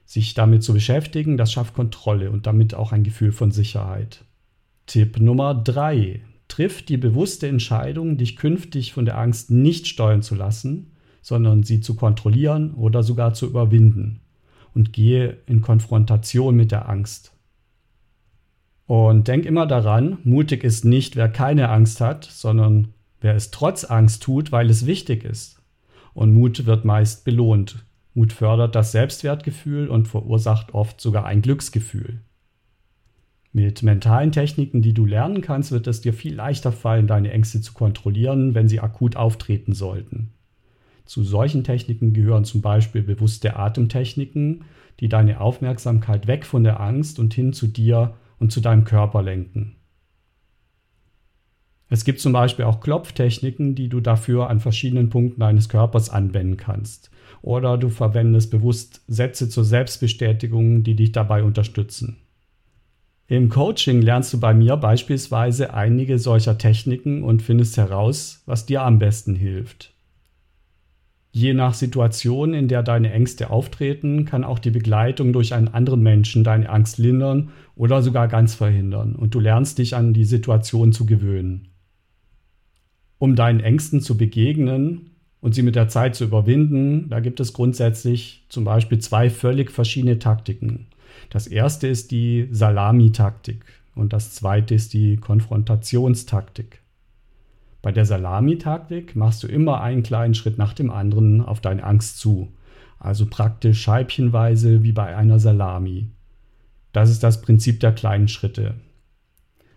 Sich 0.05 0.35
damit 0.35 0.61
zu 0.61 0.73
beschäftigen, 0.73 1.37
das 1.37 1.51
schafft 1.51 1.73
Kontrolle 1.73 2.29
und 2.29 2.45
damit 2.45 2.75
auch 2.75 2.91
ein 2.91 3.03
Gefühl 3.03 3.31
von 3.31 3.49
Sicherheit. 3.49 4.23
Tipp 4.85 5.19
Nummer 5.19 5.55
3. 5.55 6.21
Triff 6.47 6.83
die 6.83 6.97
bewusste 6.97 7.47
Entscheidung, 7.47 8.17
dich 8.17 8.35
künftig 8.35 8.93
von 8.93 9.05
der 9.05 9.17
Angst 9.17 9.51
nicht 9.51 9.87
steuern 9.87 10.21
zu 10.21 10.35
lassen, 10.35 10.91
sondern 11.21 11.63
sie 11.63 11.79
zu 11.79 11.95
kontrollieren 11.95 12.73
oder 12.73 13.01
sogar 13.03 13.33
zu 13.33 13.47
überwinden. 13.47 14.19
Und 14.73 14.91
gehe 14.91 15.37
in 15.45 15.61
Konfrontation 15.61 16.55
mit 16.55 16.71
der 16.71 16.89
Angst. 16.89 17.33
Und 18.85 19.27
denk 19.27 19.45
immer 19.45 19.65
daran, 19.65 20.17
mutig 20.23 20.63
ist 20.63 20.83
nicht, 20.83 21.15
wer 21.15 21.29
keine 21.29 21.69
Angst 21.69 22.01
hat, 22.01 22.25
sondern 22.25 22.89
wer 23.21 23.35
es 23.35 23.51
trotz 23.51 23.83
Angst 23.85 24.23
tut, 24.23 24.51
weil 24.51 24.69
es 24.69 24.85
wichtig 24.85 25.23
ist. 25.23 25.61
Und 26.13 26.33
Mut 26.33 26.65
wird 26.65 26.85
meist 26.85 27.23
belohnt. 27.23 27.85
Mut 28.13 28.33
fördert 28.33 28.75
das 28.75 28.91
Selbstwertgefühl 28.91 29.87
und 29.87 30.07
verursacht 30.07 30.73
oft 30.73 31.01
sogar 31.01 31.25
ein 31.25 31.41
Glücksgefühl. 31.41 32.19
Mit 33.55 33.83
mentalen 33.83 34.31
Techniken, 34.31 34.81
die 34.81 34.95
du 34.95 35.05
lernen 35.05 35.41
kannst, 35.41 35.71
wird 35.71 35.85
es 35.85 36.01
dir 36.01 36.11
viel 36.11 36.33
leichter 36.33 36.71
fallen, 36.71 37.05
deine 37.05 37.31
Ängste 37.31 37.61
zu 37.61 37.73
kontrollieren, 37.73 38.55
wenn 38.55 38.67
sie 38.67 38.79
akut 38.79 39.15
auftreten 39.15 39.73
sollten. 39.73 40.31
Zu 41.05 41.23
solchen 41.23 41.63
Techniken 41.63 42.13
gehören 42.13 42.45
zum 42.45 42.61
Beispiel 42.61 43.03
bewusste 43.03 43.55
Atemtechniken, 43.55 44.65
die 44.99 45.07
deine 45.07 45.39
Aufmerksamkeit 45.39 46.25
weg 46.25 46.47
von 46.47 46.63
der 46.63 46.79
Angst 46.79 47.19
und 47.19 47.35
hin 47.35 47.53
zu 47.53 47.67
dir 47.67 48.15
und 48.39 48.51
zu 48.51 48.59
deinem 48.59 48.85
Körper 48.85 49.21
lenken. 49.21 49.75
Es 51.89 52.05
gibt 52.05 52.21
zum 52.21 52.33
Beispiel 52.33 52.65
auch 52.65 52.79
Klopftechniken, 52.79 53.75
die 53.75 53.87
du 53.87 53.99
dafür 53.99 54.49
an 54.49 54.61
verschiedenen 54.61 55.11
Punkten 55.11 55.41
deines 55.41 55.69
Körpers 55.69 56.09
anwenden 56.09 56.57
kannst. 56.57 57.11
Oder 57.43 57.77
du 57.77 57.89
verwendest 57.89 58.49
bewusst 58.49 59.03
Sätze 59.07 59.47
zur 59.47 59.63
Selbstbestätigung, 59.63 60.81
die 60.81 60.95
dich 60.95 61.11
dabei 61.11 61.43
unterstützen. 61.43 62.22
Im 63.27 63.49
Coaching 63.49 64.01
lernst 64.01 64.33
du 64.33 64.39
bei 64.39 64.53
mir 64.53 64.75
beispielsweise 64.75 65.73
einige 65.73 66.19
solcher 66.19 66.57
Techniken 66.57 67.23
und 67.23 67.41
findest 67.41 67.77
heraus, 67.77 68.43
was 68.45 68.65
dir 68.65 68.81
am 68.81 68.99
besten 68.99 69.35
hilft. 69.35 69.93
Je 71.31 71.53
nach 71.53 71.73
Situation, 71.73 72.53
in 72.53 72.67
der 72.67 72.83
deine 72.83 73.11
Ängste 73.11 73.49
auftreten, 73.49 74.25
kann 74.25 74.43
auch 74.43 74.59
die 74.59 74.69
Begleitung 74.69 75.33
durch 75.33 75.53
einen 75.55 75.69
anderen 75.69 76.03
Menschen 76.03 76.43
deine 76.43 76.69
Angst 76.69 76.99
lindern 76.99 77.49
oder 77.75 78.03
sogar 78.03 78.27
ganz 78.27 78.53
verhindern 78.53 79.15
und 79.15 79.33
du 79.33 79.39
lernst 79.39 79.79
dich 79.79 79.95
an 79.95 80.13
die 80.13 80.25
Situation 80.25 80.91
zu 80.91 81.07
gewöhnen. 81.07 81.69
Um 83.17 83.35
deinen 83.35 83.61
Ängsten 83.61 83.99
zu 83.99 84.15
begegnen 84.15 85.11
und 85.39 85.55
sie 85.55 85.63
mit 85.63 85.75
der 85.75 85.87
Zeit 85.87 86.13
zu 86.13 86.25
überwinden, 86.25 87.09
da 87.09 87.19
gibt 87.19 87.39
es 87.39 87.53
grundsätzlich 87.53 88.45
zum 88.49 88.63
Beispiel 88.63 88.99
zwei 88.99 89.31
völlig 89.31 89.71
verschiedene 89.71 90.19
Taktiken. 90.19 90.87
Das 91.33 91.47
erste 91.47 91.87
ist 91.87 92.11
die 92.11 92.47
Salami-Taktik 92.51 93.65
und 93.95 94.13
das 94.13 94.35
zweite 94.35 94.75
ist 94.75 94.93
die 94.93 95.17
Konfrontationstaktik. 95.17 96.83
Bei 97.81 97.91
der 97.91 98.05
Salami-Taktik 98.05 99.15
machst 99.15 99.41
du 99.41 99.47
immer 99.47 99.81
einen 99.81 100.03
kleinen 100.03 100.35
Schritt 100.35 100.59
nach 100.59 100.73
dem 100.73 100.91
anderen 100.91 101.41
auf 101.41 101.59
deine 101.59 101.83
Angst 101.83 102.19
zu, 102.19 102.53
also 102.99 103.25
praktisch 103.25 103.81
scheibchenweise 103.81 104.83
wie 104.83 104.91
bei 104.91 105.15
einer 105.15 105.39
Salami. 105.39 106.11
Das 106.91 107.09
ist 107.09 107.23
das 107.23 107.41
Prinzip 107.41 107.79
der 107.79 107.93
kleinen 107.93 108.27
Schritte. 108.27 108.75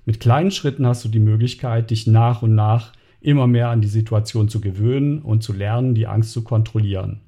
Mit 0.04 0.20
kleinen 0.20 0.50
Schritten 0.50 0.86
hast 0.86 1.06
du 1.06 1.08
die 1.08 1.20
Möglichkeit, 1.20 1.88
dich 1.88 2.06
nach 2.06 2.42
und 2.42 2.54
nach 2.54 2.92
immer 3.22 3.46
mehr 3.46 3.70
an 3.70 3.80
die 3.80 3.88
Situation 3.88 4.50
zu 4.50 4.60
gewöhnen 4.60 5.22
und 5.22 5.42
zu 5.42 5.54
lernen, 5.54 5.94
die 5.94 6.06
Angst 6.06 6.32
zu 6.32 6.44
kontrollieren. 6.44 7.22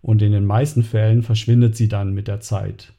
Und 0.00 0.22
in 0.22 0.32
den 0.32 0.46
meisten 0.46 0.82
Fällen 0.82 1.22
verschwindet 1.22 1.76
sie 1.76 1.88
dann 1.88 2.14
mit 2.14 2.28
der 2.28 2.40
Zeit. 2.40 2.94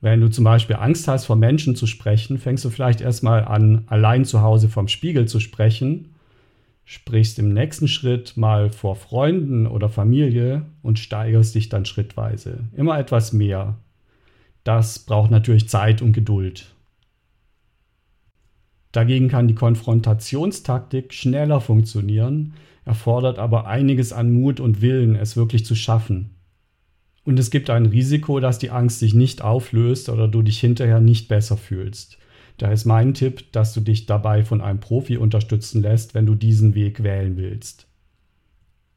Wenn 0.00 0.20
du 0.20 0.30
zum 0.30 0.44
Beispiel 0.44 0.76
Angst 0.76 1.08
hast, 1.08 1.24
vor 1.26 1.36
Menschen 1.36 1.74
zu 1.74 1.86
sprechen, 1.86 2.38
fängst 2.38 2.64
du 2.64 2.70
vielleicht 2.70 3.00
erstmal 3.00 3.44
an, 3.44 3.84
allein 3.86 4.24
zu 4.24 4.42
Hause 4.42 4.68
vom 4.68 4.86
Spiegel 4.86 5.26
zu 5.26 5.40
sprechen, 5.40 6.14
sprichst 6.84 7.38
im 7.38 7.52
nächsten 7.52 7.88
Schritt 7.88 8.36
mal 8.36 8.70
vor 8.70 8.94
Freunden 8.94 9.66
oder 9.66 9.88
Familie 9.88 10.66
und 10.82 10.98
steigerst 10.98 11.54
dich 11.54 11.68
dann 11.68 11.84
schrittweise. 11.84 12.68
Immer 12.74 12.98
etwas 12.98 13.32
mehr. 13.32 13.78
Das 14.62 15.00
braucht 15.00 15.30
natürlich 15.30 15.68
Zeit 15.68 16.00
und 16.00 16.12
Geduld. 16.12 16.74
Dagegen 18.92 19.28
kann 19.28 19.48
die 19.48 19.54
Konfrontationstaktik 19.54 21.12
schneller 21.12 21.60
funktionieren, 21.60 22.54
erfordert 22.84 23.38
aber 23.38 23.66
einiges 23.66 24.12
an 24.12 24.32
Mut 24.32 24.60
und 24.60 24.80
Willen, 24.80 25.14
es 25.14 25.36
wirklich 25.36 25.66
zu 25.66 25.74
schaffen. 25.74 26.37
Und 27.28 27.38
es 27.38 27.50
gibt 27.50 27.68
ein 27.68 27.84
Risiko, 27.84 28.40
dass 28.40 28.58
die 28.58 28.70
Angst 28.70 29.00
sich 29.00 29.12
nicht 29.12 29.42
auflöst 29.42 30.08
oder 30.08 30.28
du 30.28 30.40
dich 30.40 30.58
hinterher 30.60 30.98
nicht 30.98 31.28
besser 31.28 31.58
fühlst. 31.58 32.16
Da 32.56 32.72
ist 32.72 32.86
mein 32.86 33.12
Tipp, 33.12 33.52
dass 33.52 33.74
du 33.74 33.82
dich 33.82 34.06
dabei 34.06 34.44
von 34.44 34.62
einem 34.62 34.80
Profi 34.80 35.18
unterstützen 35.18 35.82
lässt, 35.82 36.14
wenn 36.14 36.24
du 36.24 36.34
diesen 36.34 36.74
Weg 36.74 37.02
wählen 37.02 37.36
willst. 37.36 37.86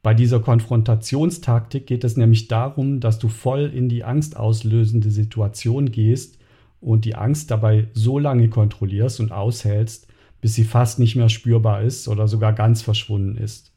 Bei 0.02 0.14
dieser 0.14 0.40
Konfrontationstaktik 0.40 1.86
geht 1.86 2.04
es 2.04 2.16
nämlich 2.16 2.48
darum, 2.48 3.00
dass 3.00 3.18
du 3.18 3.28
voll 3.28 3.70
in 3.74 3.90
die 3.90 4.02
angstauslösende 4.02 5.10
Situation 5.10 5.90
gehst 5.90 6.38
und 6.80 7.04
die 7.04 7.16
Angst 7.16 7.50
dabei 7.50 7.88
so 7.92 8.18
lange 8.18 8.48
kontrollierst 8.48 9.20
und 9.20 9.30
aushältst, 9.30 10.06
bis 10.40 10.54
sie 10.54 10.64
fast 10.64 10.98
nicht 10.98 11.16
mehr 11.16 11.28
spürbar 11.28 11.82
ist 11.82 12.08
oder 12.08 12.26
sogar 12.26 12.54
ganz 12.54 12.80
verschwunden 12.80 13.36
ist. 13.36 13.74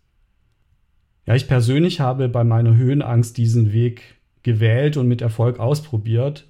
Ja, 1.26 1.36
ich 1.36 1.50
persönlich 1.50 2.00
habe 2.00 2.30
bei 2.30 2.46
meiner 2.46 2.78
Höhenangst 2.78 3.36
diesen 3.36 3.74
Weg 3.74 4.15
gewählt 4.46 4.96
und 4.96 5.08
mit 5.08 5.22
Erfolg 5.22 5.60
ausprobiert 5.60 6.46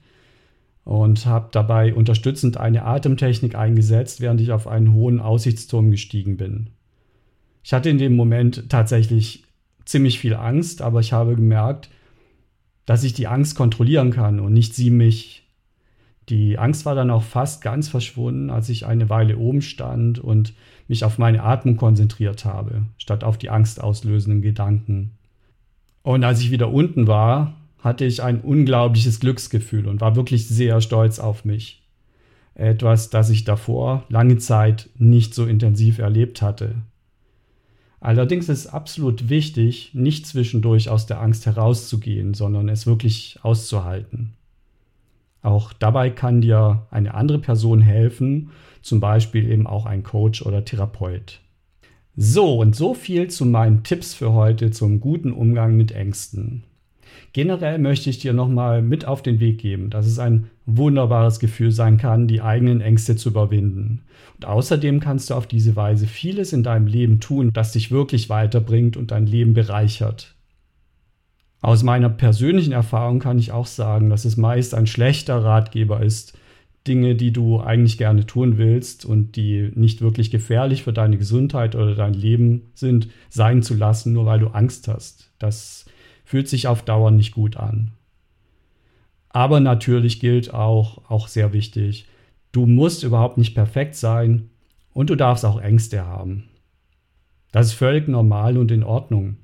und 0.83 1.25
habe 1.25 1.47
dabei 1.51 1.95
unterstützend 1.95 2.57
eine 2.57 2.83
Atemtechnik 2.83 3.55
eingesetzt, 3.55 4.21
während 4.21 4.41
ich 4.41 4.51
auf 4.51 4.67
einen 4.67 4.93
hohen 4.93 5.19
Aussichtsturm 5.19 5.89
gestiegen 5.89 6.37
bin. 6.37 6.69
Ich 7.63 7.73
hatte 7.73 7.89
in 7.89 7.97
dem 7.97 8.15
Moment 8.15 8.69
tatsächlich 8.69 9.45
ziemlich 9.85 10.19
viel 10.19 10.35
Angst, 10.35 10.81
aber 10.81 10.99
ich 10.99 11.13
habe 11.13 11.35
gemerkt, 11.35 11.89
dass 12.85 13.03
ich 13.03 13.13
die 13.13 13.27
Angst 13.27 13.55
kontrollieren 13.55 14.11
kann 14.11 14.39
und 14.39 14.53
nicht 14.53 14.75
sie 14.75 14.91
mich. 14.91 15.47
Die 16.27 16.57
Angst 16.57 16.85
war 16.85 16.95
dann 16.95 17.11
auch 17.11 17.23
fast 17.23 17.63
ganz 17.63 17.87
verschwunden, 17.87 18.49
als 18.49 18.67
ich 18.69 18.85
eine 18.85 19.09
Weile 19.09 19.37
oben 19.37 19.61
stand 19.61 20.19
und 20.19 20.53
mich 20.87 21.05
auf 21.05 21.17
meine 21.17 21.43
Atmung 21.43 21.77
konzentriert 21.77 22.45
habe, 22.45 22.83
statt 22.97 23.23
auf 23.23 23.37
die 23.37 23.49
angstauslösenden 23.49 24.41
Gedanken. 24.41 25.11
Und 26.03 26.23
als 26.23 26.41
ich 26.41 26.51
wieder 26.51 26.71
unten 26.71 27.07
war, 27.07 27.55
hatte 27.85 28.03
ich 28.03 28.23
ein 28.23 28.41
unglaubliches 28.41 29.19
Glücksgefühl 29.19 29.87
und 29.87 30.01
war 30.01 30.15
wirklich 30.15 30.47
sehr 30.47 30.81
stolz 30.81 31.19
auf 31.19 31.45
mich. 31.45 31.83
Etwas, 32.55 33.11
das 33.11 33.29
ich 33.29 33.43
davor 33.43 34.05
lange 34.09 34.37
Zeit 34.37 34.89
nicht 34.97 35.35
so 35.35 35.45
intensiv 35.45 35.99
erlebt 35.99 36.41
hatte. 36.41 36.75
Allerdings 37.99 38.49
ist 38.49 38.65
es 38.65 38.67
absolut 38.67 39.29
wichtig, 39.29 39.91
nicht 39.93 40.25
zwischendurch 40.25 40.89
aus 40.89 41.05
der 41.05 41.21
Angst 41.21 41.45
herauszugehen, 41.45 42.33
sondern 42.33 42.69
es 42.69 42.87
wirklich 42.87 43.39
auszuhalten. 43.43 44.33
Auch 45.43 45.71
dabei 45.71 46.09
kann 46.09 46.41
dir 46.41 46.87
eine 46.89 47.13
andere 47.13 47.37
Person 47.37 47.81
helfen, 47.81 48.49
zum 48.81 48.99
Beispiel 48.99 49.49
eben 49.49 49.67
auch 49.67 49.85
ein 49.85 50.01
Coach 50.01 50.41
oder 50.41 50.65
Therapeut. 50.65 51.39
So, 52.15 52.59
und 52.59 52.75
so 52.75 52.95
viel 52.95 53.29
zu 53.29 53.45
meinen 53.45 53.83
Tipps 53.83 54.15
für 54.15 54.33
heute 54.33 54.71
zum 54.71 54.99
guten 54.99 55.31
Umgang 55.31 55.77
mit 55.77 55.91
Ängsten. 55.91 56.63
Generell 57.33 57.79
möchte 57.79 58.09
ich 58.09 58.19
dir 58.19 58.33
nochmal 58.33 58.81
mit 58.81 59.05
auf 59.05 59.21
den 59.21 59.39
Weg 59.39 59.59
geben, 59.59 59.89
dass 59.89 60.05
es 60.05 60.19
ein 60.19 60.47
wunderbares 60.65 61.39
Gefühl 61.39 61.71
sein 61.71 61.97
kann, 61.97 62.27
die 62.27 62.41
eigenen 62.41 62.81
Ängste 62.81 63.15
zu 63.15 63.29
überwinden. 63.29 64.01
Und 64.35 64.45
außerdem 64.45 64.99
kannst 64.99 65.29
du 65.29 65.35
auf 65.35 65.47
diese 65.47 65.75
Weise 65.75 66.07
vieles 66.07 66.53
in 66.53 66.63
deinem 66.63 66.87
Leben 66.87 67.19
tun, 67.19 67.51
das 67.53 67.71
dich 67.71 67.91
wirklich 67.91 68.29
weiterbringt 68.29 68.97
und 68.97 69.11
dein 69.11 69.27
Leben 69.27 69.53
bereichert. 69.53 70.35
Aus 71.61 71.83
meiner 71.83 72.09
persönlichen 72.09 72.73
Erfahrung 72.73 73.19
kann 73.19 73.39
ich 73.39 73.51
auch 73.51 73.65
sagen, 73.65 74.09
dass 74.09 74.25
es 74.25 74.37
meist 74.37 74.75
ein 74.75 74.87
schlechter 74.87 75.43
Ratgeber 75.43 76.03
ist, 76.03 76.37
Dinge, 76.87 77.15
die 77.15 77.31
du 77.31 77.59
eigentlich 77.59 77.97
gerne 77.97 78.25
tun 78.25 78.57
willst 78.57 79.05
und 79.05 79.35
die 79.35 79.71
nicht 79.73 80.01
wirklich 80.01 80.29
gefährlich 80.29 80.83
für 80.83 80.93
deine 80.93 81.17
Gesundheit 81.17 81.75
oder 81.75 81.95
dein 81.95 82.13
Leben 82.13 82.69
sind, 82.75 83.09
sein 83.29 83.63
zu 83.63 83.73
lassen, 83.73 84.13
nur 84.13 84.25
weil 84.25 84.39
du 84.39 84.47
Angst 84.49 84.87
hast. 84.87 85.31
Das 85.39 85.85
fühlt 86.25 86.49
sich 86.49 86.67
auf 86.67 86.83
Dauer 86.83 87.11
nicht 87.11 87.33
gut 87.33 87.55
an. 87.55 87.91
Aber 89.29 89.59
natürlich 89.59 90.19
gilt 90.19 90.53
auch, 90.53 91.09
auch 91.09 91.27
sehr 91.27 91.53
wichtig, 91.53 92.07
du 92.51 92.65
musst 92.65 93.03
überhaupt 93.03 93.37
nicht 93.37 93.53
perfekt 93.53 93.95
sein 93.95 94.49
und 94.93 95.09
du 95.09 95.15
darfst 95.15 95.45
auch 95.45 95.61
Ängste 95.61 96.05
haben. 96.05 96.45
Das 97.51 97.67
ist 97.67 97.73
völlig 97.73 98.07
normal 98.07 98.57
und 98.57 98.71
in 98.71 98.83
Ordnung. 98.83 99.37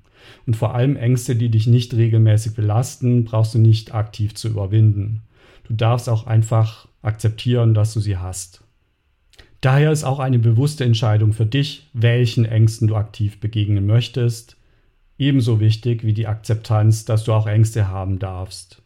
Und 0.45 0.55
vor 0.55 0.75
allem 0.75 0.95
Ängste, 0.95 1.35
die 1.35 1.49
dich 1.49 1.67
nicht 1.67 1.93
regelmäßig 1.93 2.55
belasten, 2.55 3.25
brauchst 3.25 3.55
du 3.55 3.59
nicht 3.59 3.93
aktiv 3.93 4.35
zu 4.35 4.49
überwinden. 4.49 5.21
Du 5.63 5.73
darfst 5.73 6.09
auch 6.09 6.27
einfach 6.27 6.87
akzeptieren, 7.01 7.73
dass 7.73 7.93
du 7.93 7.99
sie 7.99 8.17
hast. 8.17 8.63
Daher 9.61 9.91
ist 9.91 10.03
auch 10.03 10.19
eine 10.19 10.39
bewusste 10.39 10.83
Entscheidung 10.83 11.33
für 11.33 11.45
dich, 11.45 11.89
welchen 11.93 12.45
Ängsten 12.45 12.87
du 12.87 12.95
aktiv 12.95 13.39
begegnen 13.39 13.85
möchtest, 13.85 14.57
ebenso 15.21 15.59
wichtig 15.59 16.03
wie 16.03 16.13
die 16.13 16.25
Akzeptanz, 16.25 17.05
dass 17.05 17.23
du 17.23 17.33
auch 17.33 17.45
Ängste 17.45 17.87
haben 17.87 18.17
darfst. 18.17 18.81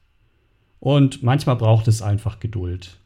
Und 0.82 1.24
manchmal 1.24 1.56
braucht 1.56 1.88
es 1.88 2.02
einfach 2.02 2.42
Geduld. 2.42 2.98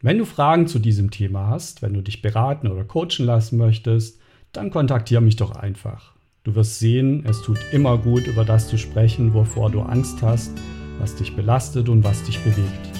Wenn 0.00 0.16
du 0.16 0.24
Fragen 0.24 0.66
zu 0.66 0.78
diesem 0.78 1.10
Thema 1.10 1.48
hast, 1.48 1.82
wenn 1.82 1.92
du 1.92 2.00
dich 2.00 2.22
beraten 2.22 2.68
oder 2.68 2.84
coachen 2.84 3.26
lassen 3.26 3.58
möchtest, 3.58 4.18
dann 4.52 4.70
kontaktiere 4.70 5.20
mich 5.20 5.36
doch 5.36 5.54
einfach. 5.54 6.14
Du 6.42 6.54
wirst 6.54 6.78
sehen, 6.78 7.24
es 7.26 7.42
tut 7.42 7.58
immer 7.70 7.98
gut, 7.98 8.26
über 8.26 8.44
das 8.44 8.68
zu 8.68 8.78
sprechen, 8.78 9.34
wovor 9.34 9.70
du 9.70 9.82
Angst 9.82 10.22
hast, 10.22 10.52
was 10.98 11.14
dich 11.14 11.36
belastet 11.36 11.88
und 11.90 12.02
was 12.02 12.24
dich 12.24 12.40
bewegt. 12.40 12.90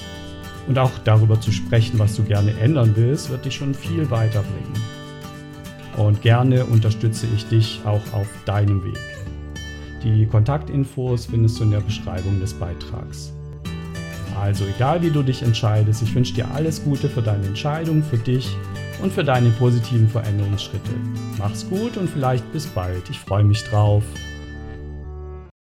Und 0.67 0.77
auch 0.77 0.91
darüber 1.03 1.41
zu 1.41 1.51
sprechen, 1.51 1.97
was 1.97 2.15
du 2.15 2.23
gerne 2.23 2.57
ändern 2.59 2.93
willst, 2.95 3.31
wird 3.31 3.45
dich 3.45 3.55
schon 3.55 3.73
viel 3.73 4.09
weiterbringen 4.11 5.02
und 5.97 6.21
gerne 6.21 6.65
unterstütze 6.65 7.27
ich 7.35 7.45
dich 7.47 7.81
auch 7.85 8.01
auf 8.13 8.27
deinem 8.45 8.83
Weg. 8.83 8.99
Die 10.03 10.25
Kontaktinfos 10.25 11.27
findest 11.27 11.59
du 11.59 11.63
in 11.63 11.71
der 11.71 11.79
Beschreibung 11.79 12.39
des 12.39 12.53
Beitrags. 12.53 13.31
Also 14.39 14.65
egal 14.65 15.01
wie 15.01 15.09
du 15.09 15.23
dich 15.23 15.43
entscheidest, 15.43 16.01
ich 16.01 16.13
wünsche 16.13 16.33
dir 16.33 16.51
alles 16.51 16.83
Gute 16.83 17.07
für 17.07 17.21
deine 17.21 17.45
Entscheidung, 17.45 18.03
für 18.03 18.17
dich 18.17 18.49
und 19.01 19.13
für 19.13 19.23
deine 19.23 19.49
positiven 19.51 20.09
Veränderungsschritte. 20.09 20.91
Mach's 21.37 21.67
gut 21.69 21.97
und 21.97 22.09
vielleicht 22.09 22.51
bis 22.51 22.65
bald. 22.67 23.09
Ich 23.09 23.19
freue 23.19 23.43
mich 23.43 23.63
drauf. 23.63 24.03